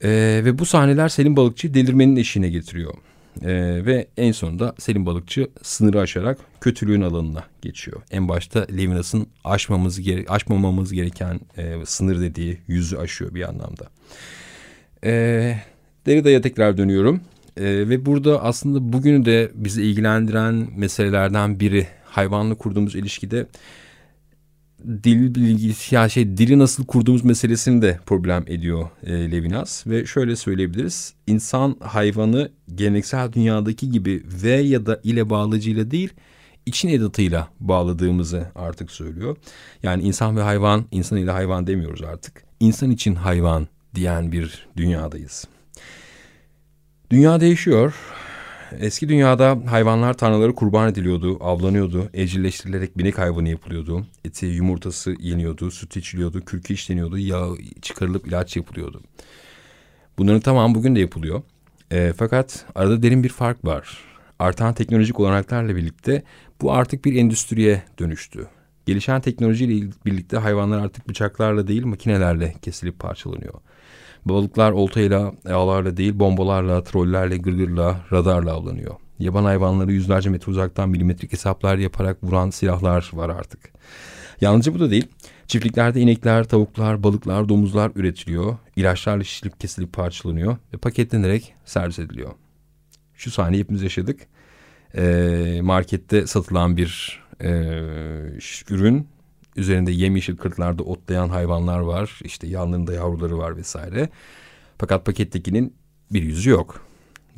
Ee, 0.03 0.41
ve 0.45 0.59
bu 0.59 0.65
sahneler 0.65 1.09
Selim 1.09 1.35
Balıkçı 1.35 1.73
delirmenin 1.73 2.15
eşiğine 2.15 2.49
getiriyor. 2.49 2.93
Ee, 3.41 3.85
ve 3.85 4.07
en 4.17 4.31
sonunda 4.31 4.75
Selim 4.79 5.05
Balıkçı 5.05 5.47
sınırı 5.61 5.99
aşarak 5.99 6.37
kötülüğün 6.61 7.01
alanına 7.01 7.43
geçiyor. 7.61 8.01
En 8.11 8.29
başta 8.29 8.65
Levinas'ın 8.77 9.27
aşmamız 9.43 10.01
gere 10.01 10.25
aşmamamız 10.27 10.93
gereken 10.93 11.39
e, 11.57 11.75
sınır 11.85 12.21
dediği 12.21 12.57
yüzü 12.67 12.97
aşıyor 12.97 13.35
bir 13.35 13.49
anlamda. 13.49 13.89
Ee, 15.03 15.57
Derrida'ya 16.05 16.41
tekrar 16.41 16.77
dönüyorum. 16.77 17.21
Ee, 17.57 17.63
ve 17.63 18.05
burada 18.05 18.43
aslında 18.43 18.93
bugünü 18.93 19.25
de 19.25 19.51
bizi 19.55 19.83
ilgilendiren 19.83 20.67
meselelerden 20.75 21.59
biri 21.59 21.87
hayvanla 22.05 22.55
kurduğumuz 22.55 22.95
ilişkide 22.95 23.45
dil 25.03 25.35
bilgisi 25.35 25.95
ya 25.95 26.09
şey 26.09 26.37
dili 26.37 26.59
nasıl 26.59 26.85
kurduğumuz 26.85 27.23
meselesini 27.23 27.81
de 27.81 27.99
problem 28.05 28.43
ediyor 28.47 28.89
e, 29.03 29.31
Levinas 29.31 29.87
ve 29.87 30.05
şöyle 30.05 30.35
söyleyebiliriz. 30.35 31.13
İnsan 31.27 31.75
hayvanı 31.79 32.51
geleneksel 32.75 33.33
dünyadaki 33.33 33.91
gibi 33.91 34.23
ve 34.43 34.51
ya 34.51 34.85
da 34.85 34.99
ile 35.03 35.29
bağlacıyla 35.29 35.91
değil 35.91 36.13
için 36.65 36.89
edatıyla 36.89 37.47
bağladığımızı 37.59 38.47
artık 38.55 38.91
söylüyor. 38.91 39.37
Yani 39.83 40.03
insan 40.03 40.37
ve 40.37 40.41
hayvan, 40.41 40.85
insan 40.91 41.17
ile 41.17 41.31
hayvan 41.31 41.67
demiyoruz 41.67 42.01
artık. 42.01 42.43
İnsan 42.59 42.91
için 42.91 43.15
hayvan 43.15 43.67
diyen 43.95 44.31
bir 44.31 44.67
dünyadayız. 44.77 45.47
Dünya 47.11 47.39
değişiyor. 47.39 47.93
Eski 48.79 49.09
dünyada 49.09 49.57
hayvanlar 49.69 50.13
tanrıları 50.13 50.55
kurban 50.55 50.89
ediliyordu, 50.89 51.37
avlanıyordu, 51.41 52.09
evcilleştirilerek 52.13 52.97
binek 52.97 53.17
hayvanı 53.17 53.49
yapılıyordu. 53.49 54.05
Eti, 54.25 54.45
yumurtası 54.45 55.15
yeniyordu, 55.19 55.71
süt 55.71 55.97
içiliyordu, 55.97 56.45
kürkü 56.45 56.73
işleniyordu, 56.73 57.17
yağ 57.17 57.45
çıkarılıp 57.81 58.27
ilaç 58.27 58.55
yapılıyordu. 58.55 59.01
Bunların 60.17 60.41
tamamı 60.41 60.75
bugün 60.75 60.95
de 60.95 60.99
yapılıyor. 60.99 61.41
E, 61.91 62.13
fakat 62.17 62.65
arada 62.75 63.03
derin 63.03 63.23
bir 63.23 63.29
fark 63.29 63.65
var. 63.65 63.97
Artan 64.39 64.73
teknolojik 64.73 65.19
olanaklarla 65.19 65.75
birlikte 65.75 66.23
bu 66.61 66.73
artık 66.73 67.05
bir 67.05 67.15
endüstriye 67.15 67.83
dönüştü. 67.99 68.47
Gelişen 68.85 69.21
teknolojiyle 69.21 69.91
birlikte 70.05 70.37
hayvanlar 70.37 70.79
artık 70.79 71.09
bıçaklarla 71.09 71.67
değil 71.67 71.85
makinelerle 71.85 72.55
kesilip 72.61 72.99
parçalanıyor. 72.99 73.53
Balıklar 74.25 74.71
oltayla, 74.71 75.33
ağlarla 75.49 75.97
değil 75.97 76.19
bombalarla, 76.19 76.83
trollerle, 76.83 77.37
gırgırla, 77.37 78.05
radarla 78.11 78.53
avlanıyor. 78.53 78.95
Yaban 79.19 79.43
hayvanları 79.43 79.91
yüzlerce 79.91 80.29
metre 80.29 80.51
uzaktan 80.51 80.89
milimetrik 80.89 81.33
hesaplar 81.33 81.77
yaparak 81.77 82.23
vuran 82.23 82.49
silahlar 82.49 83.09
var 83.13 83.29
artık. 83.29 83.59
Yalnızca 84.41 84.73
bu 84.73 84.79
da 84.79 84.91
değil. 84.91 85.07
Çiftliklerde 85.47 86.01
inekler, 86.01 86.43
tavuklar, 86.43 87.03
balıklar, 87.03 87.49
domuzlar 87.49 87.91
üretiliyor. 87.95 88.57
İlaçlarla 88.75 89.23
şişilip 89.23 89.59
kesilip 89.59 89.93
parçalanıyor 89.93 90.57
ve 90.73 90.77
paketlenerek 90.77 91.53
servis 91.65 91.99
ediliyor. 91.99 92.31
Şu 93.13 93.31
sahneyi 93.31 93.63
hepimiz 93.63 93.81
yaşadık. 93.81 94.21
Ee, 94.95 95.59
markette 95.61 96.27
satılan 96.27 96.77
bir 96.77 97.21
e, 97.41 97.49
ürün 98.69 99.07
Üzerinde 99.55 99.91
yemyeşil 99.91 100.37
kırklarda 100.37 100.83
otlayan 100.83 101.29
hayvanlar 101.29 101.79
var. 101.79 102.19
İşte 102.23 102.47
yanlarında 102.47 102.93
yavruları 102.93 103.37
var 103.37 103.57
vesaire. 103.57 104.09
Fakat 104.77 105.05
pakettekinin 105.05 105.73
bir 106.11 106.23
yüzü 106.23 106.49
yok. 106.49 106.85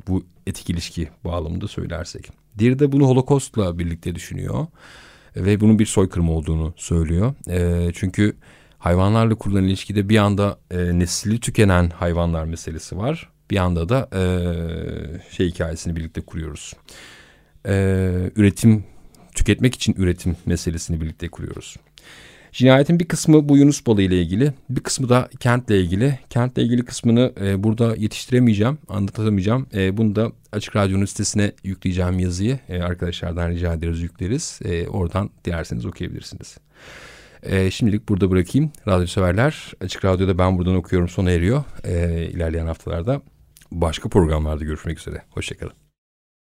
Bu 0.08 0.26
etik 0.48 0.70
ilişki 0.70 1.10
bağlamında 1.26 1.68
söylersek. 1.68 2.30
Diğeri 2.58 2.80
de 2.80 2.92
bunu 2.92 3.08
Holocaust'la 3.08 3.80
birlikte 3.80 4.16
düşünüyor. 4.16 4.68
Ve 5.36 5.60
bunun 5.60 5.80
bir 5.80 5.86
soykırım 5.86 6.30
olduğunu 6.30 6.74
söylüyor. 6.78 7.34
E, 7.50 7.92
çünkü 7.94 8.36
hayvanlarla 8.80 9.36
kurulan 9.36 9.64
ilişkide 9.64 10.10
bir 10.10 10.18
anda 10.18 10.60
e, 10.72 11.00
nesli 11.00 11.40
tükenen 11.40 11.90
hayvanlar 11.90 12.46
meselesi 12.46 12.98
var. 12.98 13.30
Bir 13.52 13.58
anda 13.58 13.90
da 13.90 14.10
e, 14.14 14.24
şey 15.32 15.48
hikayesini 15.48 15.96
birlikte 15.96 16.22
kuruyoruz. 16.22 16.74
E, 17.68 17.74
üretim, 18.36 18.84
tüketmek 19.36 19.76
için 19.76 19.96
üretim 19.98 20.36
meselesini 20.46 21.02
birlikte 21.02 21.30
kuruyoruz. 21.30 21.76
Cinayetin 22.54 23.00
bir 23.00 23.06
kısmı 23.06 23.50
bu 23.50 23.58
Yunus 23.58 23.86
balığı 23.88 24.02
ile 24.02 24.22
ilgili, 24.22 24.54
bir 24.70 24.82
kısmı 24.82 25.10
da 25.10 25.30
kentle 25.40 25.82
ilgili. 25.82 26.20
Kentle 26.30 26.62
ilgili 26.62 26.86
kısmını 26.86 27.34
e, 27.42 27.64
burada 27.64 27.96
yetiştiremeyeceğim, 27.96 28.78
anlatamayacağım. 28.90 29.68
E, 29.74 29.98
bunu 29.98 30.16
da 30.16 30.32
Açık 30.52 30.76
Radyo'nun 30.76 31.06
sitesine 31.06 31.52
yükleyeceğim 31.64 32.20
yazıyı. 32.20 32.60
E, 32.70 32.82
arkadaşlardan 32.82 33.50
rica 33.50 33.74
ederiz 33.74 34.02
yükleriz. 34.02 34.60
E, 34.66 34.88
oradan 34.88 35.30
dilerseniz 35.46 35.86
okuyabilirsiniz. 35.86 36.58
E, 37.44 37.72
şimdilik 37.72 38.10
burada 38.10 38.32
bırakayım. 38.32 38.72
Radyo 38.88 39.08
severler, 39.08 39.72
Açık 39.82 40.06
Radyo'da 40.06 40.38
ben 40.38 40.58
buradan 40.58 40.76
okuyorum 40.76 41.10
sona 41.10 41.32
eriyor. 41.32 41.64
E, 41.84 42.26
ilerleyen 42.34 42.66
haftalarda 42.66 43.22
başka 43.72 44.10
programlarda 44.10 44.64
görüşmek 44.64 45.00
üzere. 45.00 45.22
Hoşçakalın. 45.30 45.83